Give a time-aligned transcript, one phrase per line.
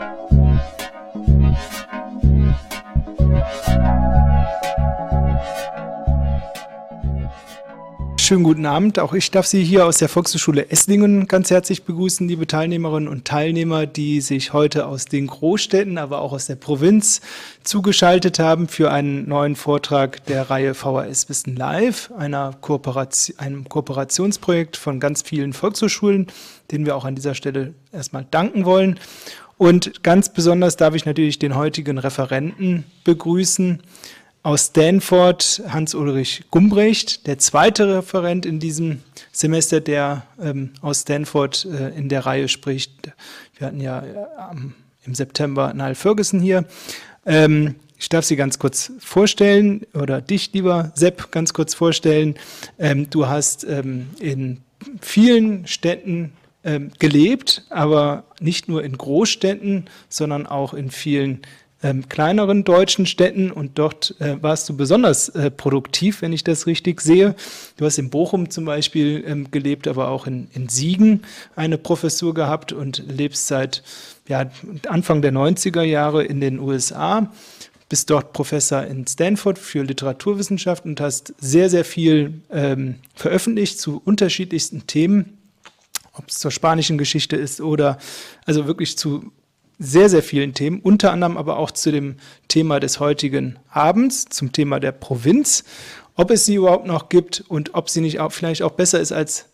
[8.28, 8.98] Schönen guten Abend.
[8.98, 13.24] Auch ich darf Sie hier aus der Volkshochschule Esslingen ganz herzlich begrüßen, liebe Teilnehmerinnen und
[13.24, 17.22] Teilnehmer, die sich heute aus den Großstädten, aber auch aus der Provinz
[17.64, 24.76] zugeschaltet haben für einen neuen Vortrag der Reihe VHS Wissen Live, einer Kooperation, einem Kooperationsprojekt
[24.76, 26.26] von ganz vielen Volkshochschulen,
[26.70, 29.00] denen wir auch an dieser Stelle erstmal danken wollen.
[29.56, 33.82] Und ganz besonders darf ich natürlich den heutigen Referenten begrüßen
[34.48, 41.90] aus Stanford Hans-Ulrich Gumbrecht, der zweite Referent in diesem Semester, der ähm, aus Stanford äh,
[41.90, 43.12] in der Reihe spricht.
[43.58, 44.02] Wir hatten ja
[44.50, 44.72] ähm,
[45.04, 46.64] im September Niall Ferguson hier.
[47.26, 52.34] Ähm, ich darf Sie ganz kurz vorstellen oder dich, lieber Sepp, ganz kurz vorstellen.
[52.78, 54.62] Ähm, du hast ähm, in
[55.02, 56.32] vielen Städten
[56.64, 61.42] ähm, gelebt, aber nicht nur in Großstädten, sondern auch in vielen
[61.82, 66.66] ähm, kleineren deutschen Städten und dort äh, warst du besonders äh, produktiv, wenn ich das
[66.66, 67.36] richtig sehe.
[67.76, 71.22] Du hast in Bochum zum Beispiel ähm, gelebt, aber auch in, in Siegen
[71.54, 73.84] eine Professur gehabt und lebst seit
[74.26, 74.50] ja,
[74.88, 77.32] Anfang der 90er Jahre in den USA.
[77.88, 84.02] Bist dort Professor in Stanford für Literaturwissenschaft und hast sehr, sehr viel ähm, veröffentlicht zu
[84.04, 85.38] unterschiedlichsten Themen,
[86.12, 87.98] ob es zur spanischen Geschichte ist oder
[88.44, 89.32] also wirklich zu
[89.78, 92.16] sehr, sehr vielen Themen, unter anderem aber auch zu dem
[92.48, 95.64] Thema des heutigen Abends, zum Thema der Provinz,
[96.16, 99.12] ob es sie überhaupt noch gibt und ob sie nicht auch, vielleicht auch besser ist
[99.12, 99.46] als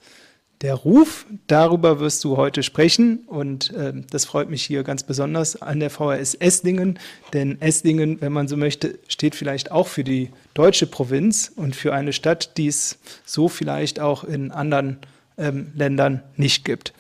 [0.63, 1.27] der Ruf.
[1.47, 5.91] Darüber wirst du heute sprechen und äh, das freut mich hier ganz besonders an der
[5.91, 6.99] VHS Esslingen,
[7.35, 11.93] denn Esslingen, wenn man so möchte, steht vielleicht auch für die deutsche Provinz und für
[11.93, 14.99] eine Stadt, die es so vielleicht auch in anderen
[15.37, 16.95] ähm, Ländern nicht gibt.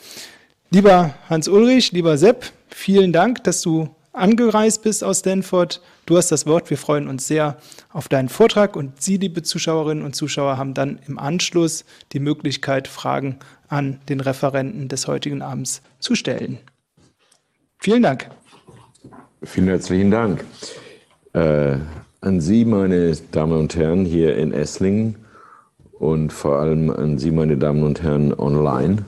[0.71, 5.81] Lieber Hans-Ulrich, lieber Sepp, vielen Dank, dass du angereist bist aus Stanford.
[6.07, 6.71] Du hast das Wort.
[6.71, 7.57] Wir freuen uns sehr
[7.93, 12.89] auf deinen Vortrag und Sie, liebe Zuschauerinnen und Zuschauer, haben dann im Anschluss die Möglichkeit,
[12.89, 13.39] Fragen
[13.69, 16.59] an den Referenten des heutigen Abends zu stellen.
[17.79, 18.31] Vielen Dank.
[19.43, 20.45] Vielen herzlichen Dank.
[21.33, 21.77] Äh,
[22.21, 25.17] an Sie, meine Damen und Herren, hier in Esslingen
[25.93, 29.05] und vor allem an Sie, meine Damen und Herren, online.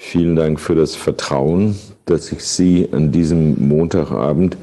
[0.00, 1.76] Vielen Dank für das Vertrauen,
[2.06, 4.56] dass ich Sie an diesem Montagabend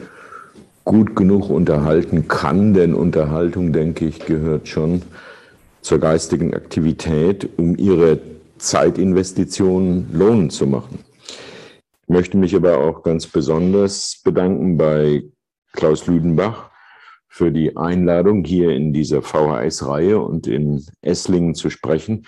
[0.86, 5.02] gut genug unterhalten kann, denn Unterhaltung, denke ich, gehört schon
[5.82, 8.20] zur geistigen Aktivität, um Ihre
[8.60, 11.00] Zeitinvestitionen lohnend zu machen.
[12.04, 15.24] Ich möchte mich aber auch ganz besonders bedanken bei
[15.74, 16.72] Klaus Lüdenbach
[17.28, 22.26] für die Einladung, hier in dieser VHS-Reihe und in Esslingen zu sprechen,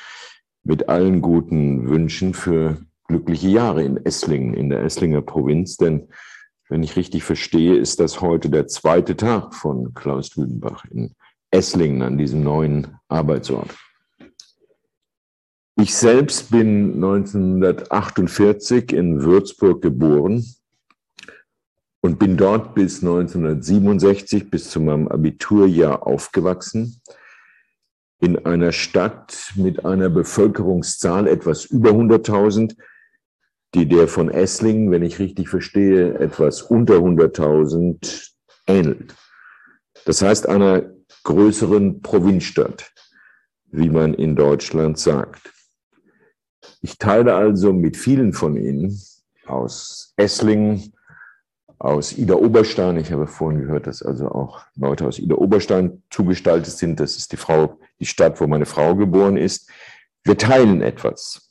[0.64, 6.08] mit allen guten Wünschen für glückliche Jahre in Esslingen, in der Esslinger Provinz, denn
[6.70, 11.16] wenn ich richtig verstehe, ist das heute der zweite Tag von Klaus Lüdenbach in
[11.50, 13.74] Esslingen an diesem neuen Arbeitsort.
[15.80, 20.44] Ich selbst bin 1948 in Würzburg geboren
[22.02, 27.00] und bin dort bis 1967, bis zu meinem Abiturjahr aufgewachsen
[28.20, 32.76] in einer Stadt mit einer Bevölkerungszahl etwas über 100.000,
[33.74, 38.32] die der von Esslingen, wenn ich richtig verstehe, etwas unter 100.000
[38.68, 39.16] ähnelt.
[40.06, 40.90] Das heißt einer
[41.24, 42.92] größeren Provinzstadt,
[43.66, 45.54] wie man in Deutschland sagt.
[46.82, 48.98] Ich teile also mit vielen von Ihnen
[49.46, 50.94] aus Esslingen,
[51.80, 56.74] aus Ida Oberstein, ich habe vorhin gehört, dass also auch Leute aus Ida Oberstein zugestaltet
[56.74, 57.00] sind.
[57.00, 59.70] Das ist die Frau, die Stadt, wo meine Frau geboren ist.
[60.24, 61.47] Wir teilen etwas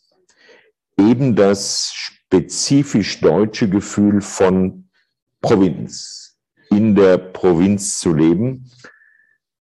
[0.98, 4.88] eben das spezifisch deutsche Gefühl von
[5.40, 6.38] Provinz,
[6.70, 8.70] in der Provinz zu leben,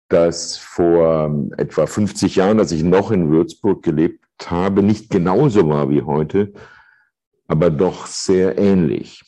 [0.08, 5.90] das vor etwa 50 Jahren, als ich noch in Würzburg gelebt habe, nicht genauso war
[5.90, 6.52] wie heute,
[7.46, 9.22] aber doch sehr ähnlich.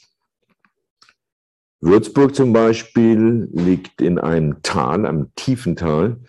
[1.81, 6.21] Würzburg zum Beispiel liegt in einem Tal, einem tiefen Tal,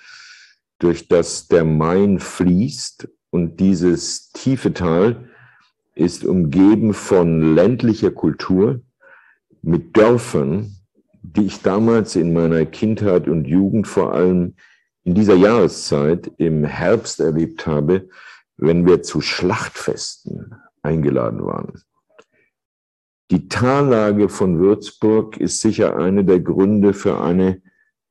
[0.79, 5.30] durch das der Main fließt und dieses tiefe Tal
[5.95, 8.81] ist umgeben von ländlicher Kultur
[9.61, 10.75] mit Dörfern,
[11.21, 14.55] die ich damals in meiner Kindheit und Jugend vor allem
[15.03, 18.09] in dieser Jahreszeit im Herbst erlebt habe,
[18.57, 21.81] wenn wir zu Schlachtfesten eingeladen waren.
[23.31, 27.61] Die Tallage von Würzburg ist sicher eine der Gründe für eine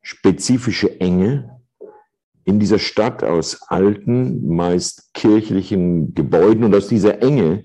[0.03, 1.61] spezifische Enge
[2.45, 7.65] in dieser Stadt aus alten, meist kirchlichen Gebäuden und aus dieser Enge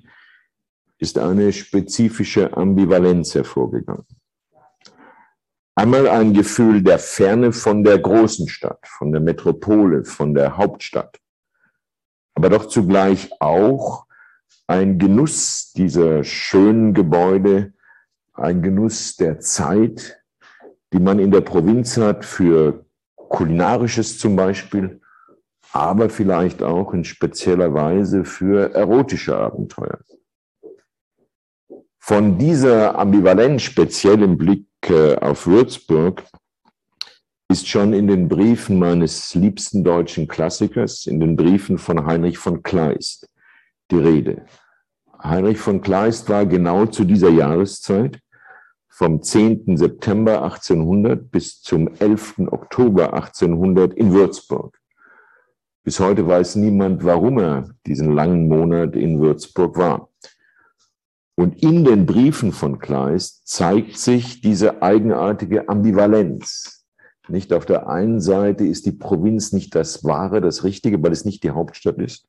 [1.06, 4.08] ist eine spezifische Ambivalenz hervorgegangen.
[5.76, 11.20] Einmal ein Gefühl der Ferne von der großen Stadt, von der Metropole, von der Hauptstadt,
[12.34, 14.08] aber doch zugleich auch
[14.66, 17.74] ein Genuss dieser schönen Gebäude,
[18.34, 20.24] ein Genuss der Zeit,
[20.92, 22.84] die man in der Provinz hat für
[23.16, 25.02] kulinarisches zum Beispiel,
[25.72, 30.00] aber vielleicht auch in spezieller Weise für erotische Abenteuer.
[32.08, 36.24] Von dieser Ambivalenz speziell im Blick äh, auf Würzburg
[37.50, 42.62] ist schon in den Briefen meines liebsten deutschen Klassikers, in den Briefen von Heinrich von
[42.62, 43.28] Kleist,
[43.90, 44.46] die Rede.
[45.24, 48.20] Heinrich von Kleist war genau zu dieser Jahreszeit
[48.88, 49.76] vom 10.
[49.76, 52.36] September 1800 bis zum 11.
[52.52, 54.80] Oktober 1800 in Würzburg.
[55.84, 60.10] Bis heute weiß niemand, warum er diesen langen Monat in Würzburg war.
[61.36, 66.86] Und in den Briefen von Kleist zeigt sich diese eigenartige Ambivalenz.
[67.28, 71.26] Nicht auf der einen Seite ist die Provinz nicht das Wahre, das Richtige, weil es
[71.26, 72.28] nicht die Hauptstadt ist.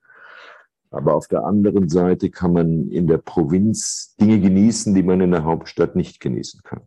[0.90, 5.30] Aber auf der anderen Seite kann man in der Provinz Dinge genießen, die man in
[5.30, 6.80] der Hauptstadt nicht genießen kann.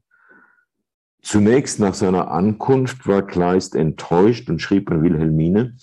[1.22, 5.76] Zunächst nach seiner Ankunft war Kleist enttäuscht und schrieb an Wilhelmine,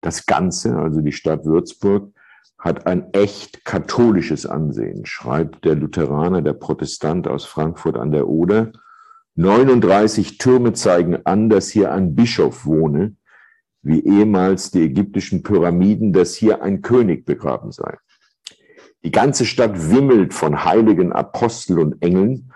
[0.00, 2.12] das Ganze, also die Stadt Würzburg,
[2.58, 8.72] hat ein echt katholisches Ansehen, schreibt der Lutheraner, der Protestant aus Frankfurt an der Oder.
[9.36, 13.14] 39 Türme zeigen an, dass hier ein Bischof wohne,
[13.82, 17.96] wie ehemals die ägyptischen Pyramiden, dass hier ein König begraben sei.
[19.04, 22.52] Die ganze Stadt wimmelt von heiligen Apostel und Engeln.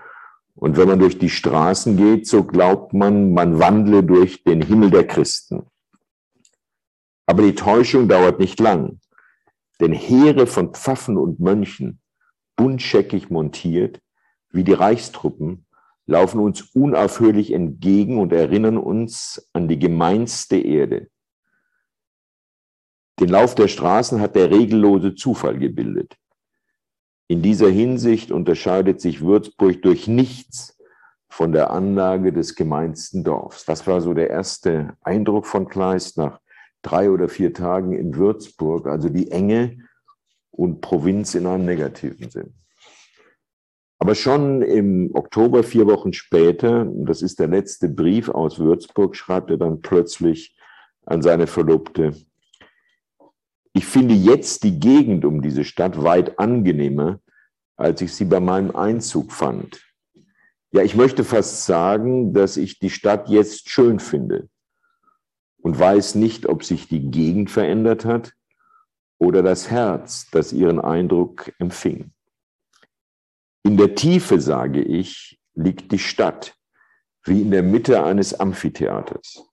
[0.57, 4.91] Und wenn man durch die Straßen geht, so glaubt man, man wandle durch den Himmel
[4.91, 5.67] der Christen.
[7.27, 8.99] Aber die Täuschung dauert nicht lang.
[9.83, 12.01] Denn Heere von Pfaffen und Mönchen,
[12.55, 14.01] buntscheckig montiert,
[14.51, 15.67] wie die Reichstruppen,
[16.07, 21.09] laufen uns unaufhörlich entgegen und erinnern uns an die gemeinste Erde.
[23.19, 26.17] Den Lauf der Straßen hat der regellose Zufall gebildet.
[27.27, 30.79] In dieser Hinsicht unterscheidet sich Würzburg durch nichts
[31.29, 33.65] von der Anlage des gemeinsten Dorfs.
[33.65, 36.39] Das war so der erste Eindruck von Kleist nach
[36.83, 39.79] drei oder vier Tagen in Würzburg, also die Enge
[40.51, 42.55] und Provinz in einem negativen Sinn.
[43.99, 49.51] Aber schon im Oktober, vier Wochen später, das ist der letzte Brief aus Würzburg, schreibt
[49.51, 50.57] er dann plötzlich
[51.07, 52.15] an seine Verlobte,
[53.75, 57.21] ich finde jetzt die Gegend um diese Stadt weit angenehmer,
[57.77, 59.83] als ich sie bei meinem Einzug fand.
[60.73, 64.49] Ja, ich möchte fast sagen, dass ich die Stadt jetzt schön finde
[65.63, 68.35] und weiß nicht, ob sich die Gegend verändert hat
[69.19, 72.13] oder das Herz, das ihren Eindruck empfing.
[73.65, 76.57] In der Tiefe, sage ich, liegt die Stadt,
[77.25, 79.49] wie in der Mitte eines Amphitheaters.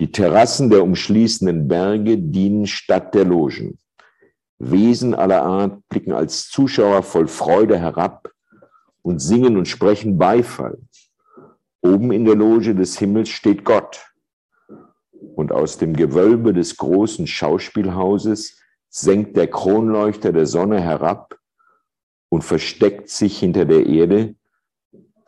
[0.00, 3.78] Die Terrassen der umschließenden Berge dienen statt der Logen.
[4.58, 8.32] Wesen aller Art blicken als Zuschauer voll Freude herab
[9.02, 10.78] und singen und sprechen Beifall.
[11.80, 14.04] Oben in der Loge des Himmels steht Gott,
[15.36, 21.38] und aus dem Gewölbe des großen Schauspielhauses senkt der Kronleuchter der Sonne herab
[22.28, 24.34] und versteckt sich hinter der Erde,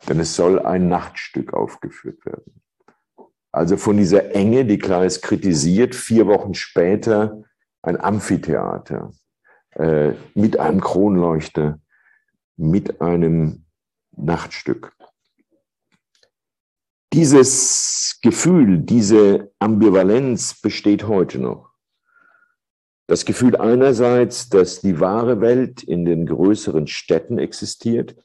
[0.07, 2.61] denn es soll ein Nachtstück aufgeführt werden.
[3.51, 7.43] Also von dieser Enge, die Kleist kritisiert, vier Wochen später
[7.81, 9.11] ein Amphitheater
[9.71, 11.79] äh, mit einem Kronleuchter,
[12.55, 13.65] mit einem
[14.15, 14.93] Nachtstück.
[17.13, 21.71] Dieses Gefühl, diese Ambivalenz besteht heute noch.
[23.05, 28.15] Das Gefühl einerseits, dass die wahre Welt in den größeren Städten existiert,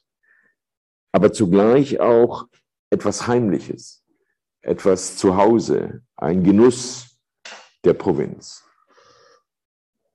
[1.11, 2.47] aber zugleich auch
[2.91, 4.05] etwas Heimliches,
[4.61, 7.19] etwas zu Hause, ein Genuss
[7.85, 8.63] der Provinz.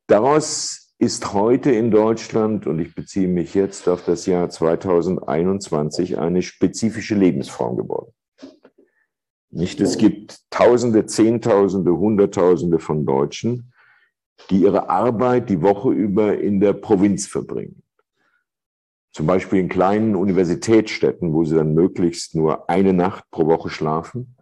[0.07, 6.41] Daraus ist heute in Deutschland, und ich beziehe mich jetzt auf das Jahr 2021, eine
[6.41, 8.13] spezifische Lebensform geworden.
[9.51, 9.81] Nicht?
[9.81, 13.73] Es gibt Tausende, Zehntausende, Hunderttausende von Deutschen,
[14.49, 17.83] die ihre Arbeit die Woche über in der Provinz verbringen.
[19.11, 24.37] Zum Beispiel in kleinen Universitätsstädten, wo sie dann möglichst nur eine Nacht pro Woche schlafen.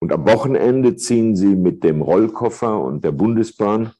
[0.00, 3.92] Und am Wochenende ziehen sie mit dem Rollkoffer und der Bundesbahn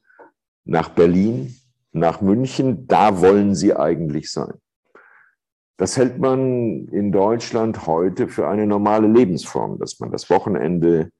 [0.65, 1.55] nach Berlin,
[1.91, 2.87] nach München.
[2.87, 4.55] Da wollen sie eigentlich sein.
[5.77, 11.11] Das hält man in Deutschland heute für eine normale Lebensform, dass man das Wochenende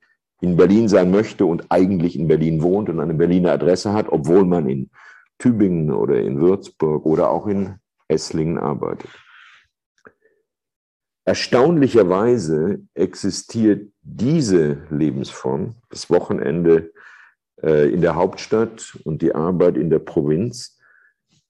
[0.42, 4.46] in Berlin sein möchte und eigentlich in Berlin wohnt und eine Berliner Adresse hat, obwohl
[4.46, 4.90] man in
[5.38, 7.76] Tübingen oder in Würzburg oder auch in
[8.08, 9.10] Esslingen arbeitet.
[11.26, 16.94] Erstaunlicherweise existiert diese Lebensform, das Wochenende
[17.62, 20.80] äh, in der Hauptstadt und die Arbeit in der Provinz,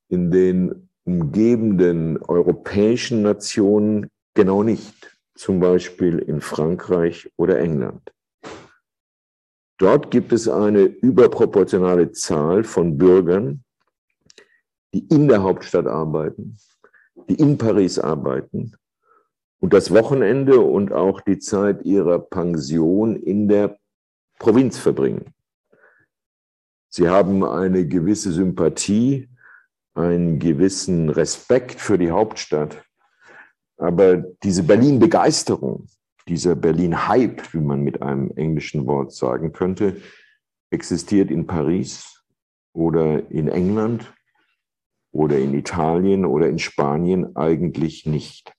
[0.09, 8.11] in den umgebenden europäischen Nationen genau nicht, zum Beispiel in Frankreich oder England.
[9.79, 13.63] Dort gibt es eine überproportionale Zahl von Bürgern,
[14.93, 16.57] die in der Hauptstadt arbeiten,
[17.29, 18.75] die in Paris arbeiten
[19.59, 23.79] und das Wochenende und auch die Zeit ihrer Pension in der
[24.39, 25.33] Provinz verbringen.
[26.89, 29.29] Sie haben eine gewisse Sympathie,
[29.97, 32.83] einen gewissen Respekt für die Hauptstadt.
[33.77, 35.87] Aber diese Berlin-Begeisterung,
[36.27, 40.01] dieser Berlin-Hype, wie man mit einem englischen Wort sagen könnte,
[40.69, 42.23] existiert in Paris
[42.73, 44.13] oder in England
[45.11, 48.53] oder in Italien oder in Spanien eigentlich nicht.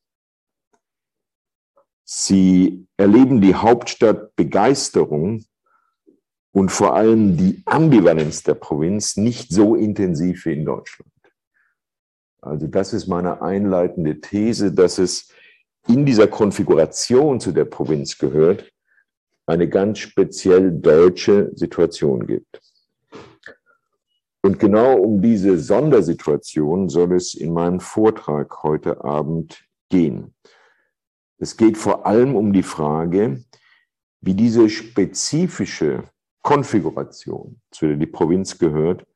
[2.05, 5.45] Sie erleben die Hauptstadtbegeisterung
[6.53, 11.13] und vor allem die Ambivalenz der Provinz nicht so intensiv wie in Deutschland.
[12.49, 15.31] Also das ist meine einleitende These, dass es
[15.87, 18.71] in dieser Konfiguration zu der Provinz gehört,
[19.47, 22.61] eine ganz speziell deutsche Situation gibt.
[24.43, 30.35] Und genau um diese Sondersituation soll es in meinem Vortrag heute Abend gehen.
[31.39, 33.45] Es geht vor allem um die Frage,
[34.21, 36.05] wie diese spezifische
[36.43, 39.07] Konfiguration, zu der die Provinz gehört,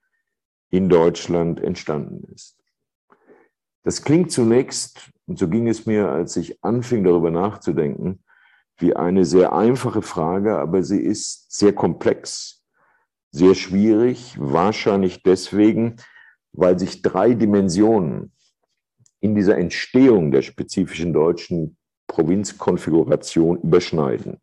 [0.70, 2.61] in Deutschland entstanden ist.
[3.82, 8.22] Das klingt zunächst, und so ging es mir, als ich anfing darüber nachzudenken,
[8.78, 12.64] wie eine sehr einfache Frage, aber sie ist sehr komplex,
[13.30, 15.96] sehr schwierig, wahrscheinlich deswegen,
[16.52, 18.32] weil sich drei Dimensionen
[19.20, 21.76] in dieser Entstehung der spezifischen deutschen
[22.08, 24.40] Provinzkonfiguration überschneiden.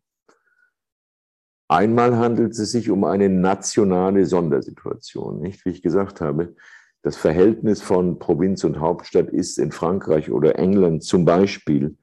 [1.67, 5.39] Einmal handelt es sich um eine nationale Sondersituation.
[5.39, 5.63] Nicht?
[5.65, 6.55] Wie ich gesagt habe,
[7.01, 11.97] das Verhältnis von Provinz und Hauptstadt ist in Frankreich oder England zum Beispiel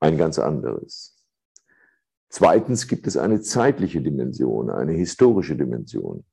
[0.00, 1.16] ein ganz anderes.
[2.30, 6.24] Zweitens gibt es eine zeitliche Dimension, eine historische Dimension.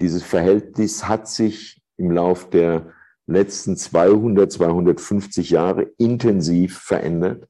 [0.00, 2.92] Dieses Verhältnis hat sich im Lauf der
[3.26, 7.48] letzten 200, 250 Jahre intensiv verändert.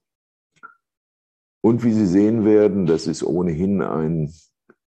[1.61, 4.33] Und wie Sie sehen werden, das ist ohnehin ein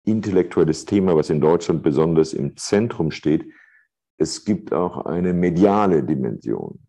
[0.04, 3.46] intellektuelles Thema, was in Deutschland besonders im Zentrum steht.
[4.18, 6.80] Es gibt auch eine mediale Dimension.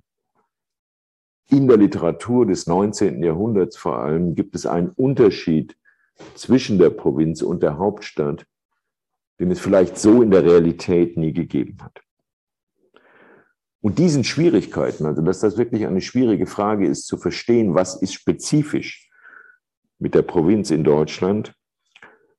[1.51, 3.23] In der Literatur des 19.
[3.23, 5.77] Jahrhunderts vor allem gibt es einen Unterschied
[6.35, 8.47] zwischen der Provinz und der Hauptstadt,
[9.39, 12.03] den es vielleicht so in der Realität nie gegeben hat.
[13.81, 18.15] Und diesen Schwierigkeiten, also dass das wirklich eine schwierige Frage ist, zu verstehen, was ist
[18.15, 19.09] spezifisch
[19.99, 21.55] mit der Provinz in Deutschland,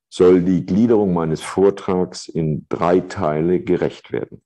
[0.09, 4.41] soll die Gliederung meines Vortrags in drei Teile gerecht werden.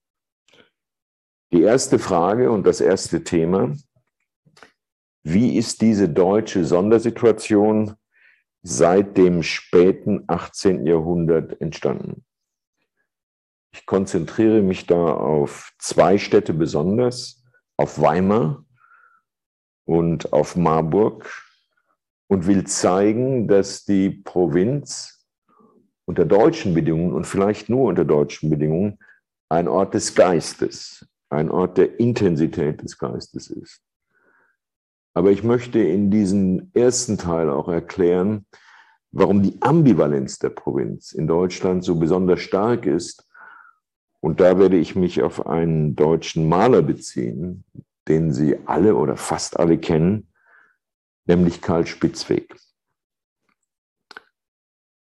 [1.53, 3.75] Die erste Frage und das erste Thema,
[5.21, 7.93] wie ist diese deutsche Sondersituation
[8.63, 10.87] seit dem späten 18.
[10.87, 12.25] Jahrhundert entstanden?
[13.71, 17.43] Ich konzentriere mich da auf zwei Städte besonders,
[17.77, 18.65] auf Weimar
[19.85, 21.31] und auf Marburg
[22.29, 25.27] und will zeigen, dass die Provinz
[26.05, 28.97] unter deutschen Bedingungen und vielleicht nur unter deutschen Bedingungen
[29.49, 33.81] ein Ort des Geistes, ein Ort der Intensität des Geistes ist.
[35.13, 38.45] Aber ich möchte in diesem ersten Teil auch erklären,
[39.11, 43.27] warum die Ambivalenz der Provinz in Deutschland so besonders stark ist.
[44.21, 47.63] Und da werde ich mich auf einen deutschen Maler beziehen,
[48.07, 50.27] den Sie alle oder fast alle kennen,
[51.25, 52.55] nämlich Karl Spitzweg.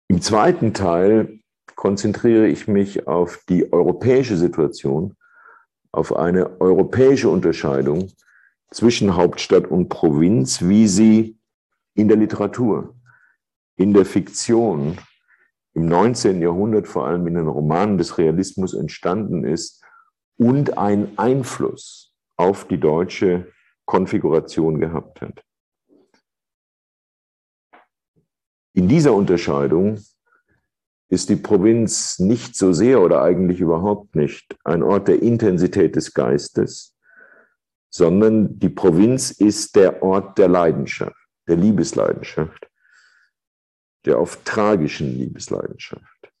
[0.07, 1.39] Im zweiten Teil
[1.75, 5.15] konzentriere ich mich auf die europäische Situation,
[5.91, 8.11] auf eine europäische Unterscheidung
[8.71, 11.37] zwischen Hauptstadt und Provinz, wie sie
[11.93, 12.95] in der Literatur,
[13.75, 14.97] in der Fiktion,
[15.73, 16.41] im 19.
[16.41, 19.83] Jahrhundert vor allem in den Romanen des Realismus entstanden ist
[20.37, 23.51] und einen Einfluss auf die deutsche
[23.85, 25.43] Konfiguration gehabt hat.
[28.73, 29.99] In dieser Unterscheidung
[31.11, 36.13] ist die Provinz nicht so sehr oder eigentlich überhaupt nicht ein Ort der Intensität des
[36.13, 36.97] Geistes,
[37.89, 42.69] sondern die Provinz ist der Ort der Leidenschaft, der Liebesleidenschaft,
[44.05, 46.31] der oft tragischen Liebesleidenschaft.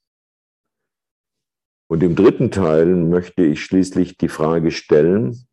[1.89, 5.49] Und im dritten Teil möchte ich schließlich die Frage stellen,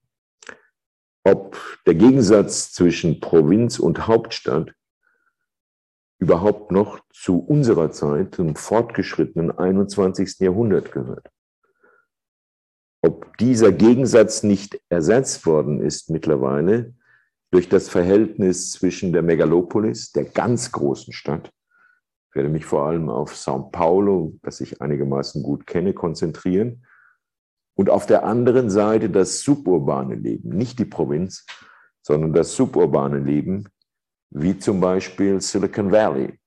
[1.25, 4.73] ob der Gegensatz zwischen Provinz und Hauptstadt
[6.19, 10.41] überhaupt noch zu unserer Zeit, zum fortgeschrittenen 21.
[10.41, 11.29] Jahrhundert gehört.
[13.03, 16.95] Ob dieser Gegensatz nicht ersetzt worden ist mittlerweile
[17.51, 21.53] durch das Verhältnis zwischen der Megalopolis, der ganz großen Stadt,
[22.29, 26.85] ich werde mich vor allem auf São Paulo, das ich einigermaßen gut kenne, konzentrieren,
[27.75, 31.47] und auf der anderen Seite das suburbane Leben, nicht die Provinz,
[32.03, 33.69] sondern das suburbane Leben,
[34.31, 36.39] wie zum Beispiel Silicon Valley,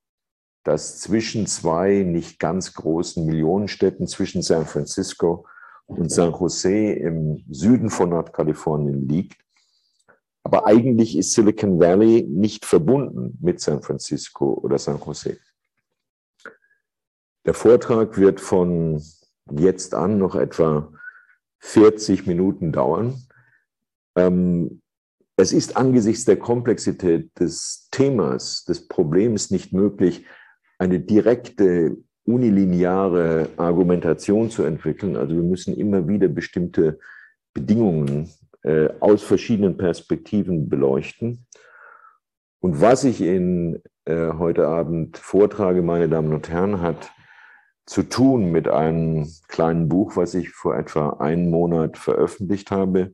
[0.63, 5.45] das zwischen zwei nicht ganz großen Millionenstädten, zwischen San Francisco
[5.87, 9.41] und San Jose im Süden von Nordkalifornien liegt.
[10.43, 15.37] Aber eigentlich ist Silicon Valley nicht verbunden mit San Francisco oder San Jose.
[17.45, 19.01] Der Vortrag wird von
[19.51, 20.91] jetzt an noch etwa
[21.59, 23.21] 40 Minuten dauern.
[24.15, 24.80] Ähm,
[25.37, 30.25] es ist angesichts der Komplexität des Themas, des Problems nicht möglich,
[30.77, 35.15] eine direkte, unilineare Argumentation zu entwickeln.
[35.15, 36.99] Also wir müssen immer wieder bestimmte
[37.53, 38.29] Bedingungen
[38.63, 41.45] äh, aus verschiedenen Perspektiven beleuchten.
[42.59, 47.11] Und was ich Ihnen äh, heute Abend vortrage, meine Damen und Herren, hat
[47.85, 53.13] zu tun mit einem kleinen Buch, was ich vor etwa einem Monat veröffentlicht habe.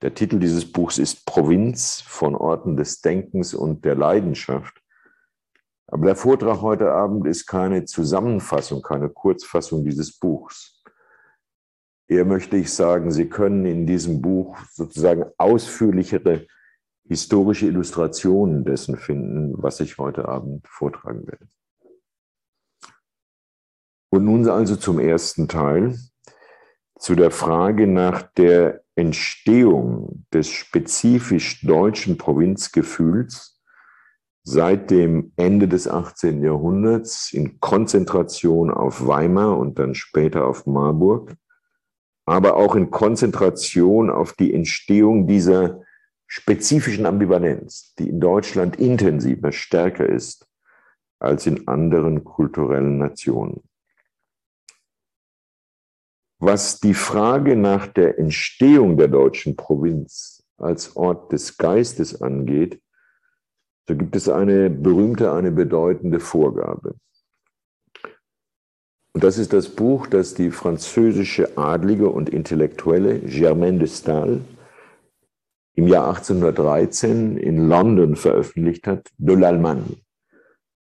[0.00, 4.80] Der Titel dieses Buchs ist Provinz von Orten des Denkens und der Leidenschaft.
[5.88, 10.82] Aber der Vortrag heute Abend ist keine Zusammenfassung, keine Kurzfassung dieses Buchs.
[12.06, 16.46] Eher möchte ich sagen, Sie können in diesem Buch sozusagen ausführlichere
[17.04, 21.48] historische Illustrationen dessen finden, was ich heute Abend vortragen werde.
[24.10, 25.98] Und nun also zum ersten Teil,
[26.98, 33.60] zu der Frage nach der Entstehung des spezifisch deutschen Provinzgefühls
[34.42, 36.42] seit dem Ende des 18.
[36.42, 41.36] Jahrhunderts in Konzentration auf Weimar und dann später auf Marburg,
[42.26, 45.82] aber auch in Konzentration auf die Entstehung dieser
[46.26, 50.48] spezifischen Ambivalenz, die in Deutschland intensiver, stärker ist
[51.20, 53.67] als in anderen kulturellen Nationen.
[56.40, 62.80] Was die Frage nach der Entstehung der deutschen Provinz als Ort des Geistes angeht,
[63.88, 66.94] so gibt es eine berühmte, eine bedeutende Vorgabe.
[69.14, 74.42] Und das ist das Buch, das die französische Adlige und Intellektuelle Germaine de Stael
[75.74, 79.96] im Jahr 1813 in London veröffentlicht hat, De l'Allemagne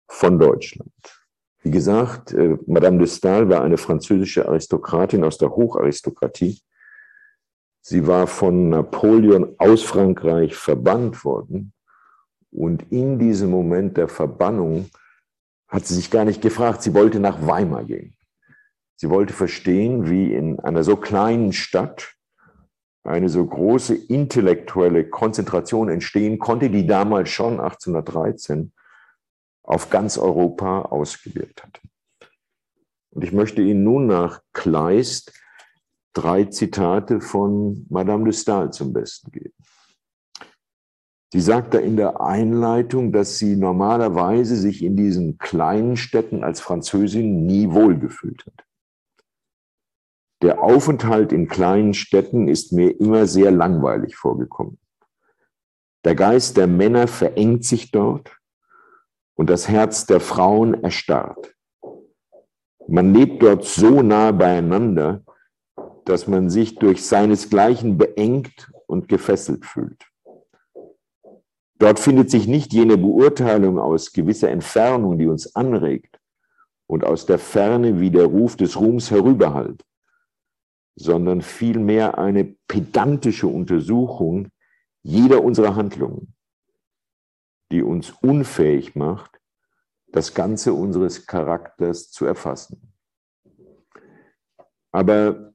[0.08, 0.92] von Deutschland.
[1.66, 6.62] Wie gesagt, äh, Madame de Stael war eine französische Aristokratin aus der Hocharistokratie.
[7.82, 11.74] Sie war von Napoleon aus Frankreich verbannt worden.
[12.52, 14.92] Und in diesem Moment der Verbannung
[15.68, 18.16] hat sie sich gar nicht gefragt, sie wollte nach Weimar gehen.
[18.96, 22.14] Sie wollte verstehen, wie in einer so kleinen Stadt
[23.04, 28.72] eine so große intellektuelle Konzentration entstehen konnte, die damals schon 1813
[29.66, 31.82] auf ganz Europa ausgewirkt hat.
[33.12, 35.34] Und ich möchte Ihnen nun nach Kleist
[36.14, 39.54] drei Zitate von Madame de Stael zum Besten geben.
[41.34, 46.62] Sie sagt da in der Einleitung, dass sie normalerweise sich in diesen kleinen Städten als
[46.62, 48.66] Französin nie wohlgefühlt hat.
[50.42, 54.78] Der Aufenthalt in kleinen Städten ist mir immer sehr langweilig vorgekommen.
[56.06, 58.38] Der Geist der Männer verengt sich dort
[59.36, 61.54] und das Herz der Frauen erstarrt.
[62.88, 65.24] Man lebt dort so nah beieinander,
[66.06, 70.06] dass man sich durch seinesgleichen beengt und gefesselt fühlt.
[71.78, 76.20] Dort findet sich nicht jene Beurteilung aus gewisser Entfernung, die uns anregt
[76.88, 79.84] und aus der Ferne wie der Ruf des Ruhms herüberhallt,
[80.96, 84.50] sondern vielmehr eine pedantische Untersuchung
[85.02, 86.35] jeder unserer Handlungen
[87.72, 89.40] die uns unfähig macht,
[90.08, 92.94] das Ganze unseres Charakters zu erfassen.
[94.92, 95.54] Aber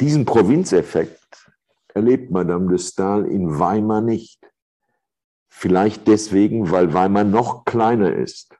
[0.00, 1.50] diesen Provinzeffekt
[1.94, 4.40] erlebt Madame de Stael in Weimar nicht.
[5.48, 8.54] Vielleicht deswegen, weil Weimar noch kleiner ist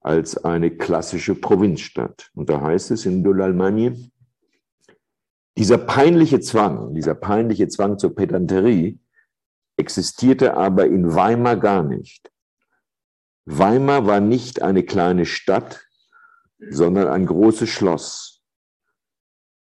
[0.00, 2.30] als eine klassische Provinzstadt.
[2.34, 4.10] Und da heißt es in de l'Allemagne,
[5.56, 9.00] dieser peinliche Zwang, dieser peinliche Zwang zur Pedanterie
[9.76, 12.30] existierte aber in Weimar gar nicht.
[13.46, 15.86] Weimar war nicht eine kleine Stadt,
[16.58, 18.42] sondern ein großes Schloss,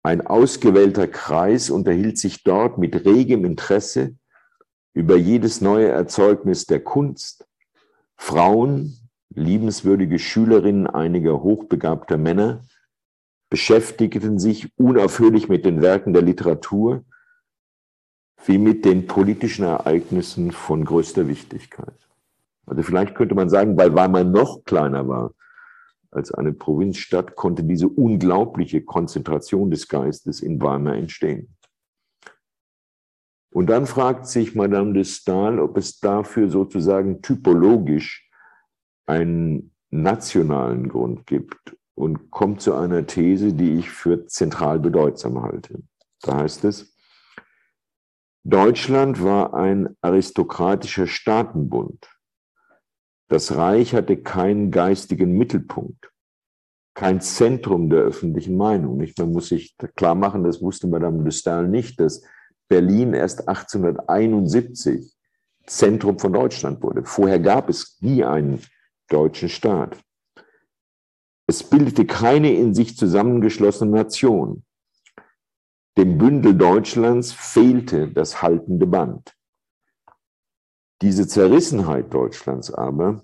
[0.02, 4.16] Ein ausgewählter Kreis unterhielt sich dort mit regem Interesse
[4.94, 7.46] über jedes neue Erzeugnis der Kunst.
[8.16, 12.66] Frauen, liebenswürdige Schülerinnen einiger hochbegabter Männer,
[13.50, 17.04] beschäftigten sich unaufhörlich mit den Werken der Literatur
[18.46, 22.08] wie mit den politischen Ereignissen von größter Wichtigkeit.
[22.66, 25.34] Also vielleicht könnte man sagen, weil Weimar noch kleiner war
[26.12, 31.56] als eine Provinzstadt, konnte diese unglaubliche Konzentration des Geistes in Weimar entstehen.
[33.52, 38.30] Und dann fragt sich Madame de Stahl, ob es dafür sozusagen typologisch
[39.06, 45.82] einen nationalen Grund gibt und kommt zu einer These, die ich für zentral bedeutsam halte.
[46.22, 46.89] Da heißt es,
[48.50, 52.10] Deutschland war ein aristokratischer Staatenbund.
[53.28, 56.12] Das Reich hatte keinen geistigen Mittelpunkt,
[56.96, 59.06] kein Zentrum der öffentlichen Meinung.
[59.20, 62.24] Man muss sich klar machen, das wusste Madame de Stael nicht, dass
[62.68, 65.16] Berlin erst 1871
[65.68, 67.06] Zentrum von Deutschland wurde.
[67.06, 68.64] Vorher gab es nie einen
[69.10, 69.96] deutschen Staat.
[71.46, 74.64] Es bildete keine in sich zusammengeschlossene Nation.
[75.98, 79.36] Dem Bündel Deutschlands fehlte das haltende Band.
[81.02, 83.24] Diese Zerrissenheit Deutschlands aber,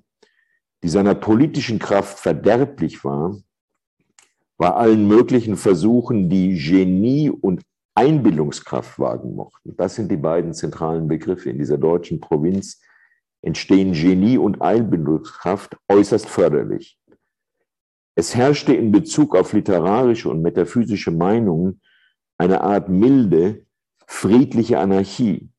[0.84, 3.38] die seiner politischen Kraft verderblich war,
[4.58, 7.62] war allen möglichen Versuchen, die Genie und
[7.96, 9.76] Einbildungskraft wagen mochten.
[9.78, 11.50] Das sind die beiden zentralen Begriffe.
[11.50, 12.82] In dieser deutschen Provinz
[13.42, 16.98] entstehen Genie und Einbildungskraft äußerst förderlich.
[18.16, 21.82] Es herrschte in Bezug auf literarische und metaphysische Meinungen
[22.38, 23.66] eine Art milde,
[24.08, 25.50] friedliche Anarchie,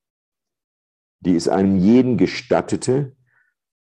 [1.20, 3.16] die es einem jeden gestattete,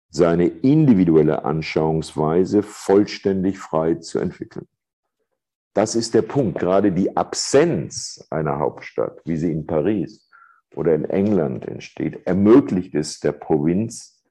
[0.10, 4.67] seine individuelle Anschauungsweise vollständig frei zu entwickeln.
[5.73, 6.58] Das ist der Punkt.
[6.58, 10.29] Gerade die Absenz einer Hauptstadt, wie sie in Paris
[10.73, 14.23] oder in England entsteht, ermöglicht es der Provinz,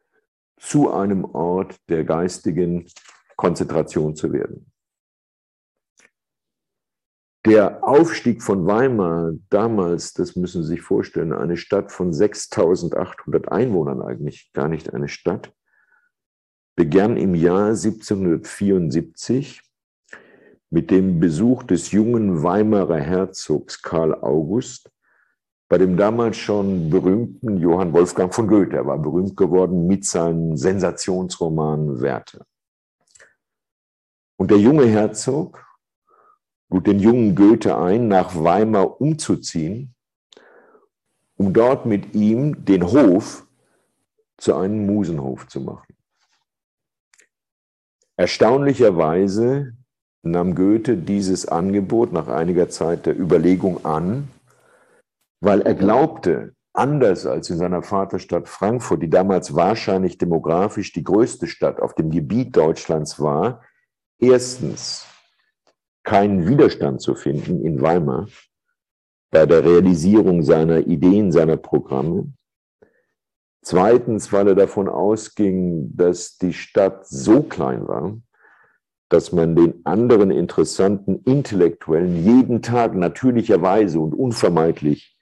[0.56, 2.86] zu einem Ort der geistigen
[3.36, 4.72] Konzentration zu werden.
[7.46, 14.00] Der Aufstieg von Weimar damals, das müssen Sie sich vorstellen, eine Stadt von 6800 Einwohnern
[14.00, 15.52] eigentlich, gar nicht eine Stadt,
[16.74, 19.60] begann im Jahr 1774
[20.70, 24.90] mit dem Besuch des jungen Weimarer Herzogs Karl August
[25.68, 28.76] bei dem damals schon berühmten Johann Wolfgang von Goethe.
[28.76, 32.44] Er war berühmt geworden mit seinem Sensationsroman Werte.
[34.36, 35.64] Und der junge Herzog
[36.74, 39.94] lud den jungen Goethe ein, nach Weimar umzuziehen,
[41.36, 43.46] um dort mit ihm den Hof
[44.36, 45.94] zu einem Musenhof zu machen.
[48.16, 49.74] Erstaunlicherweise
[50.22, 54.28] nahm Goethe dieses Angebot nach einiger Zeit der Überlegung an,
[55.40, 61.46] weil er glaubte, anders als in seiner Vaterstadt Frankfurt, die damals wahrscheinlich demografisch die größte
[61.46, 63.62] Stadt auf dem Gebiet Deutschlands war,
[64.18, 65.06] erstens
[66.04, 68.28] keinen Widerstand zu finden in Weimar
[69.30, 72.32] bei der Realisierung seiner Ideen, seiner Programme.
[73.62, 78.16] Zweitens, weil er davon ausging, dass die Stadt so klein war,
[79.08, 85.18] dass man den anderen interessanten Intellektuellen jeden Tag natürlicherweise und unvermeidlich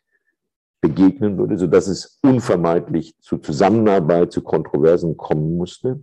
[0.80, 6.02] begegnen würde, sodass es unvermeidlich zu Zusammenarbeit, zu Kontroversen kommen musste.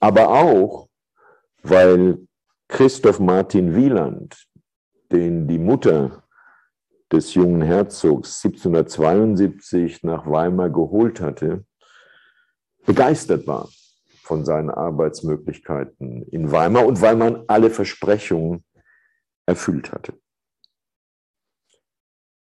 [0.00, 0.88] Aber auch,
[1.62, 2.26] weil
[2.68, 4.46] Christoph Martin Wieland,
[5.12, 6.24] den die Mutter
[7.12, 11.64] des jungen Herzogs 1772 nach Weimar geholt hatte,
[12.86, 13.68] begeistert war
[14.22, 18.64] von seinen Arbeitsmöglichkeiten in Weimar und weil man alle Versprechungen
[19.46, 20.18] erfüllt hatte.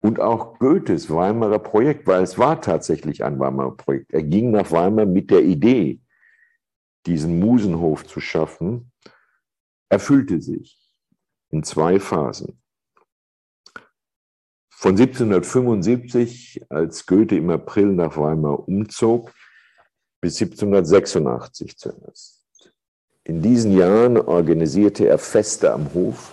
[0.03, 4.13] Und auch Goethes Weimarer Projekt, weil es war tatsächlich ein Weimarer Projekt.
[4.13, 6.01] Er ging nach Weimar mit der Idee,
[7.07, 8.93] diesen Musenhof zu schaffen
[9.93, 10.81] erfüllte sich
[11.51, 12.59] in zwei Phasen.
[14.71, 19.35] Von 1775, als Goethe im April nach Weimar umzog,
[20.23, 22.43] bis 1786 zuerst.
[23.25, 26.33] In diesen Jahren organisierte er Feste am Hof,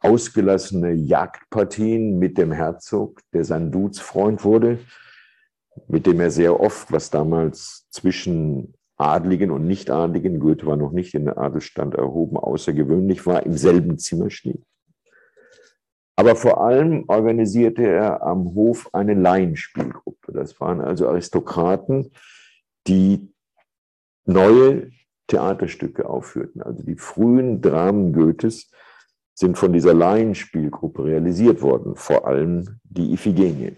[0.00, 4.80] ausgelassene Jagdpartien mit dem Herzog, der sein Duzfreund wurde,
[5.86, 11.14] mit dem er sehr oft, was damals zwischen Adligen und Nichtadligen, Goethe war noch nicht
[11.14, 14.62] in den Adelsstand erhoben, außergewöhnlich war, im selben Zimmer steht.
[16.16, 20.32] Aber vor allem organisierte er am Hof eine Laienspielgruppe.
[20.32, 22.10] Das waren also Aristokraten,
[22.88, 23.32] die
[24.24, 24.90] neue
[25.28, 26.60] Theaterstücke aufführten.
[26.60, 28.68] Also die frühen Dramen Goethes
[29.34, 33.76] sind von dieser Laienspielgruppe realisiert worden, vor allem die Iphigenie.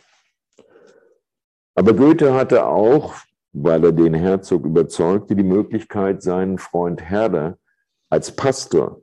[1.75, 3.17] Aber Goethe hatte auch,
[3.53, 7.59] weil er den Herzog überzeugte, die Möglichkeit, seinen Freund Herder
[8.09, 9.03] als Pastor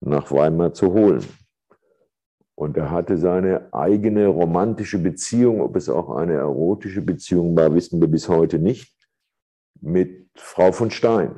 [0.00, 1.24] nach Weimar zu holen.
[2.54, 8.00] Und er hatte seine eigene romantische Beziehung, ob es auch eine erotische Beziehung war, wissen
[8.00, 8.94] wir bis heute nicht,
[9.80, 11.36] mit Frau von Stein,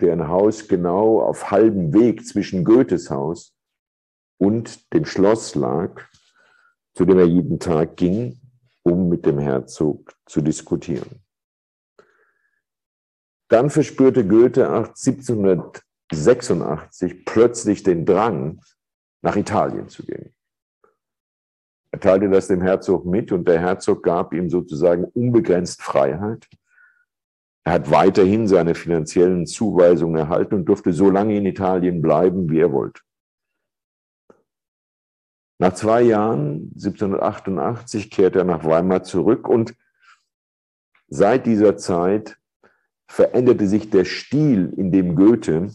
[0.00, 3.54] deren Haus genau auf halbem Weg zwischen Goethes Haus
[4.38, 6.02] und dem Schloss lag,
[6.94, 8.38] zu dem er jeden Tag ging,
[8.82, 11.25] um mit dem Herzog zu diskutieren.
[13.48, 18.60] Dann verspürte Goethe 1786 plötzlich den Drang,
[19.22, 20.34] nach Italien zu gehen.
[21.90, 26.46] Er teilte das dem Herzog mit und der Herzog gab ihm sozusagen unbegrenzt Freiheit.
[27.64, 32.60] Er hat weiterhin seine finanziellen Zuweisungen erhalten und durfte so lange in Italien bleiben, wie
[32.60, 33.00] er wollte.
[35.58, 39.74] Nach zwei Jahren, 1788, kehrte er nach Weimar zurück und
[41.08, 42.38] seit dieser Zeit
[43.08, 45.70] veränderte sich der Stil, in dem Goethe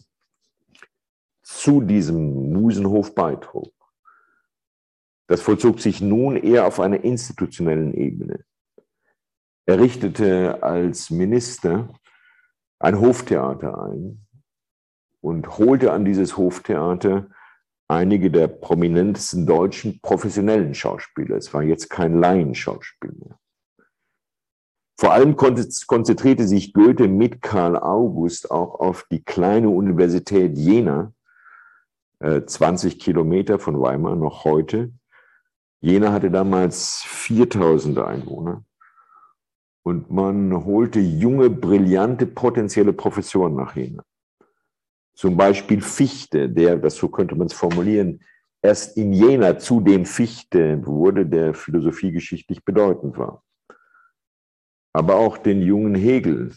[1.41, 3.73] zu diesem Musenhof beitrug.
[5.27, 8.43] Das vollzog sich nun eher auf einer institutionellen Ebene.
[9.65, 11.93] Er richtete als Minister
[12.79, 14.25] ein Hoftheater ein
[15.21, 17.29] und holte an dieses Hoftheater
[17.87, 21.37] einige der prominentesten deutschen professionellen Schauspieler.
[21.37, 23.39] Es war jetzt kein Laienschauspiel mehr.
[25.01, 31.11] Vor allem konzentrierte sich Goethe mit Karl August auch auf die kleine Universität Jena,
[32.19, 34.93] 20 äh, Kilometer von Weimar noch heute.
[35.79, 38.63] Jena hatte damals 4000 Einwohner
[39.81, 44.03] und man holte junge, brillante, potenzielle Professoren nach Jena.
[45.15, 48.19] Zum Beispiel Fichte, der, das so könnte man es formulieren,
[48.61, 53.41] erst in Jena zu dem Fichte wurde, der philosophiegeschichtlich bedeutend war.
[54.93, 56.53] Aber auch den jungen Hegel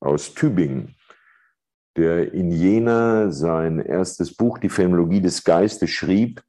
[0.00, 0.96] aus Tübingen,
[1.96, 6.42] der in Jena sein erstes Buch, Die Phänomenologie des Geistes, schrieb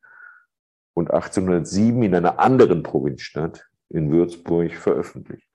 [0.93, 5.49] und 1807 in einer anderen Provinzstadt, in Würzburg, veröffentlicht.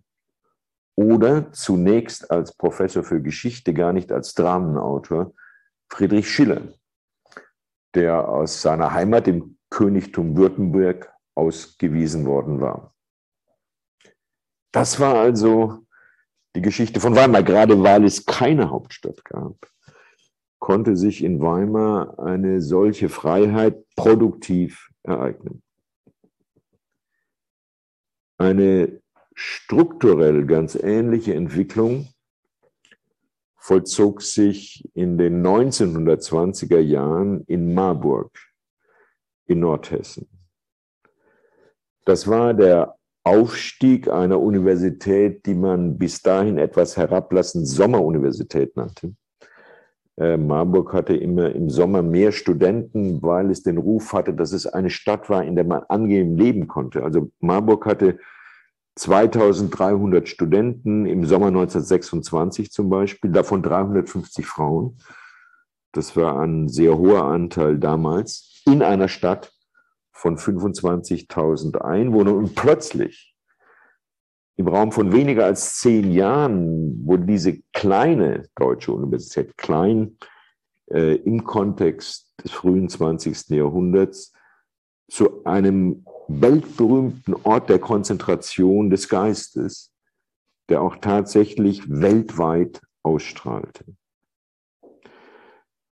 [0.94, 5.32] Oder zunächst als Professor für Geschichte, gar nicht als Dramenautor,
[5.88, 6.62] Friedrich Schiller,
[7.94, 12.91] der aus seiner Heimat im Königtum Württemberg ausgewiesen worden war.
[14.72, 15.86] Das war also
[16.56, 19.54] die Geschichte von Weimar, gerade weil es keine Hauptstadt gab
[20.62, 25.60] konnte sich in Weimar eine solche Freiheit produktiv ereignen.
[28.38, 29.02] Eine
[29.34, 32.10] strukturell ganz ähnliche Entwicklung
[33.56, 38.30] vollzog sich in den 1920er Jahren in Marburg
[39.46, 40.28] in Nordhessen.
[42.04, 49.14] Das war der Aufstieg einer Universität, die man bis dahin etwas herablassend Sommeruniversität nannte.
[50.16, 54.66] Äh, Marburg hatte immer im Sommer mehr Studenten, weil es den Ruf hatte, dass es
[54.66, 57.02] eine Stadt war, in der man angenehm leben konnte.
[57.04, 58.18] Also Marburg hatte
[58.96, 64.98] 2300 Studenten im Sommer 1926 zum Beispiel, davon 350 Frauen.
[65.92, 69.52] Das war ein sehr hoher Anteil damals in einer Stadt
[70.22, 72.36] von 25.000 Einwohnern.
[72.36, 73.34] Und plötzlich,
[74.56, 80.16] im Raum von weniger als zehn Jahren, wurde diese kleine deutsche Universität, klein
[80.92, 83.48] äh, im Kontext des frühen 20.
[83.48, 84.32] Jahrhunderts,
[85.10, 89.92] zu einem weltberühmten Ort der Konzentration des Geistes,
[90.68, 93.84] der auch tatsächlich weltweit ausstrahlte.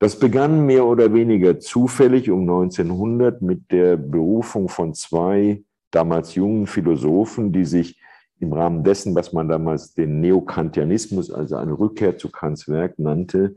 [0.03, 6.67] Das begann mehr oder weniger zufällig um 1900 mit der Berufung von zwei damals jungen
[6.67, 8.01] Philosophen, die sich
[8.37, 13.55] im Rahmen dessen, was man damals den Neokantianismus, also eine Rückkehr zu Kants Werk nannte,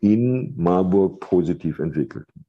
[0.00, 2.46] in Marburg positiv entwickelten.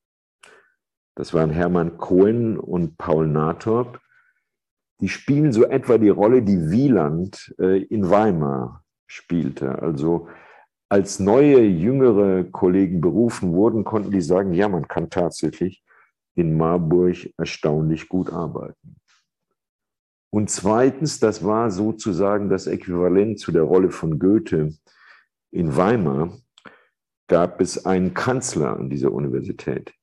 [1.13, 3.99] Das waren Hermann Cohen und Paul Nathorp.
[5.01, 9.81] Die spielen so etwa die Rolle, die Wieland äh, in Weimar spielte.
[9.81, 10.29] Also
[10.91, 15.85] als neue, jüngere Kollegen berufen wurden, konnten die sagen, ja, man kann tatsächlich
[16.35, 18.97] in Marburg erstaunlich gut arbeiten.
[20.33, 24.73] Und zweitens, das war sozusagen das Äquivalent zu der Rolle von Goethe
[25.51, 26.37] in Weimar,
[27.29, 29.93] gab es einen Kanzler an dieser Universität,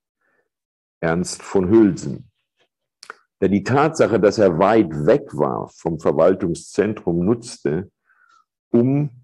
[1.01, 2.31] Ernst von Hülsen,
[3.41, 7.91] der die Tatsache, dass er weit weg war vom Verwaltungszentrum, nutzte,
[8.71, 9.18] um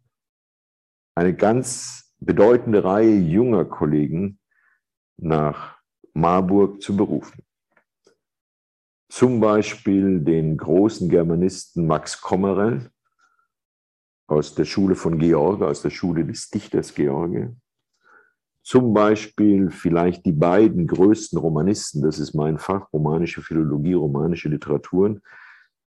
[1.16, 4.40] eine ganz bedeutende Reihe junger Kollegen
[5.18, 5.78] nach
[6.14, 7.42] Marburg zu berufen.
[9.10, 12.90] Zum Beispiel den großen Germanisten Max Kommerell
[14.28, 17.56] aus der Schule von George, aus der Schule des Dichters George.
[18.64, 25.22] Zum Beispiel vielleicht die beiden größten Romanisten, das ist mein Fach, romanische Philologie, romanische Literaturen,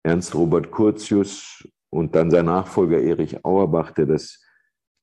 [0.04, 4.42] Ernst Robert Curtius und dann sein Nachfolger Erich Auerbach, der das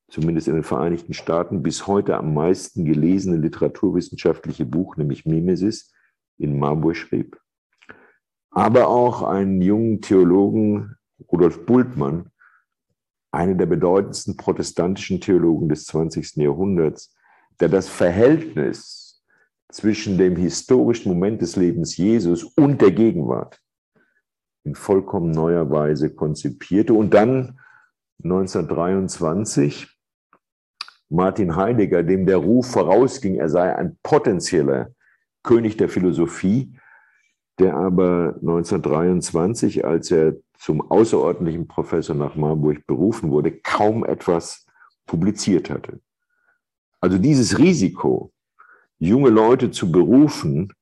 [0.08, 5.92] zumindest in den Vereinigten Staaten bis heute am meisten gelesene literaturwissenschaftliche Buch, nämlich Mimesis,
[6.38, 7.38] in Marburg schrieb.
[8.50, 10.96] Aber auch einen jungen Theologen,
[11.30, 12.30] Rudolf Bultmann,
[13.30, 16.36] einer der bedeutendsten protestantischen Theologen des 20.
[16.36, 17.14] Jahrhunderts,
[17.60, 19.22] der das Verhältnis
[19.70, 23.60] zwischen dem historischen Moment des Lebens Jesus und der Gegenwart
[24.64, 27.60] in vollkommen neuer Weise konzipierte und dann
[28.24, 29.97] 1923
[31.10, 34.92] Martin Heidegger, dem der Ruf vorausging, er sei ein potenzieller
[35.42, 36.78] König der Philosophie,
[37.58, 44.66] der aber 1923, als er zum außerordentlichen Professor nach Marburg berufen wurde, kaum etwas
[45.06, 46.00] publiziert hatte.
[47.00, 48.32] Also dieses Risiko,
[48.98, 50.72] junge Leute zu berufen,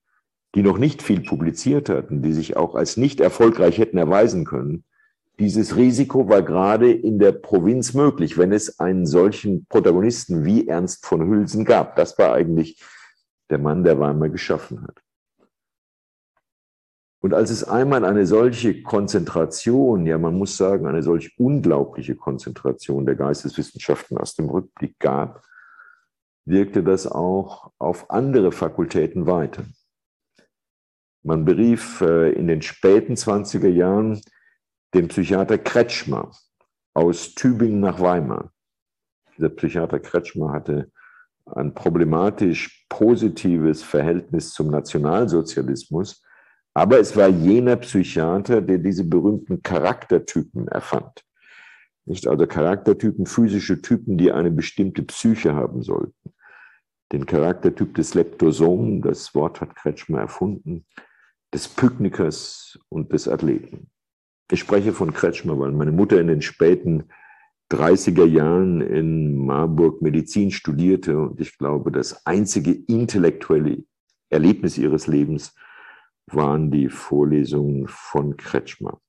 [0.55, 4.85] die noch nicht viel publiziert hatten, die sich auch als nicht erfolgreich hätten erweisen können,
[5.39, 11.05] dieses Risiko war gerade in der Provinz möglich, wenn es einen solchen Protagonisten wie Ernst
[11.05, 11.97] von Hülsen gab.
[11.97, 12.83] Das war eigentlich
[13.51, 15.03] der Mann, der Weimar geschaffen hat.
[17.21, 23.05] Und als es einmal eine solche Konzentration, ja man muss sagen, eine solch unglaubliche Konzentration
[23.05, 25.43] der Geisteswissenschaften aus dem Rückblick gab,
[26.47, 29.65] wirkte das auch auf andere Fakultäten weiter.
[31.25, 34.21] Man berief äh, in den späten 20er Jahren
[34.95, 36.31] den Psychiater Kretschmer
[36.95, 38.53] aus Tübingen nach Weimar.
[39.37, 40.91] Dieser Psychiater Kretschmer hatte
[41.45, 46.23] ein problematisch positives Verhältnis zum Nationalsozialismus,
[46.75, 51.23] aber es war jener Psychiater, der diese berühmten Charaktertypen erfand.
[52.05, 56.35] Nicht also Charaktertypen, physische Typen, die eine bestimmte Psyche haben sollten.
[57.13, 60.87] Den Charaktertyp des Leptosomen, das Wort hat Kretschmer erfunden,
[61.55, 63.91] des Pyknikers und des Athleten.
[64.51, 67.09] Ich spreche von Kretschmer, weil meine Mutter in den späten
[67.71, 73.83] 30er Jahren in Marburg Medizin studierte und ich glaube, das einzige intellektuelle
[74.31, 75.55] Erlebnis ihres Lebens
[76.29, 79.01] waren die Vorlesungen von Kretschmer.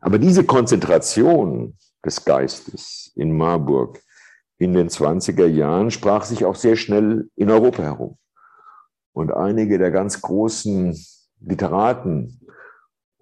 [0.00, 4.00] Aber diese Konzentration des Geistes in Marburg
[4.58, 8.18] in den 20er Jahren sprach sich auch sehr schnell in Europa herum.
[9.12, 10.96] Und einige der ganz großen
[11.40, 12.40] Literaten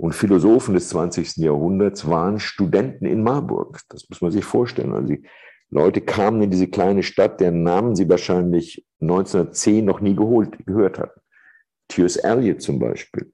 [0.03, 1.37] und Philosophen des 20.
[1.37, 3.83] Jahrhunderts waren Studenten in Marburg.
[3.89, 4.95] Das muss man sich vorstellen.
[4.95, 5.25] Also die
[5.71, 10.99] Leute kamen in diese kleine Stadt, deren Namen sie wahrscheinlich 1910 noch nie geholt, gehört
[10.99, 11.21] hatten.
[11.87, 12.17] T.S.
[12.17, 13.31] Eliot zum Beispiel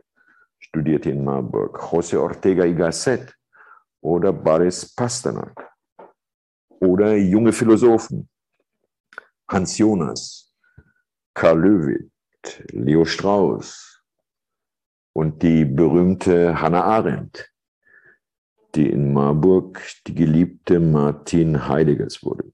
[0.58, 3.34] studierte in Marburg, José Ortega y Gasset
[4.02, 5.70] oder Boris Pasternak
[6.80, 8.28] oder junge Philosophen,
[9.50, 10.54] Hans Jonas,
[11.32, 12.10] Karl Löwit,
[12.72, 13.87] Leo Strauss,
[15.18, 17.50] und die berühmte Hannah Arendt,
[18.76, 22.44] die in Marburg die geliebte Martin Heideggers wurde.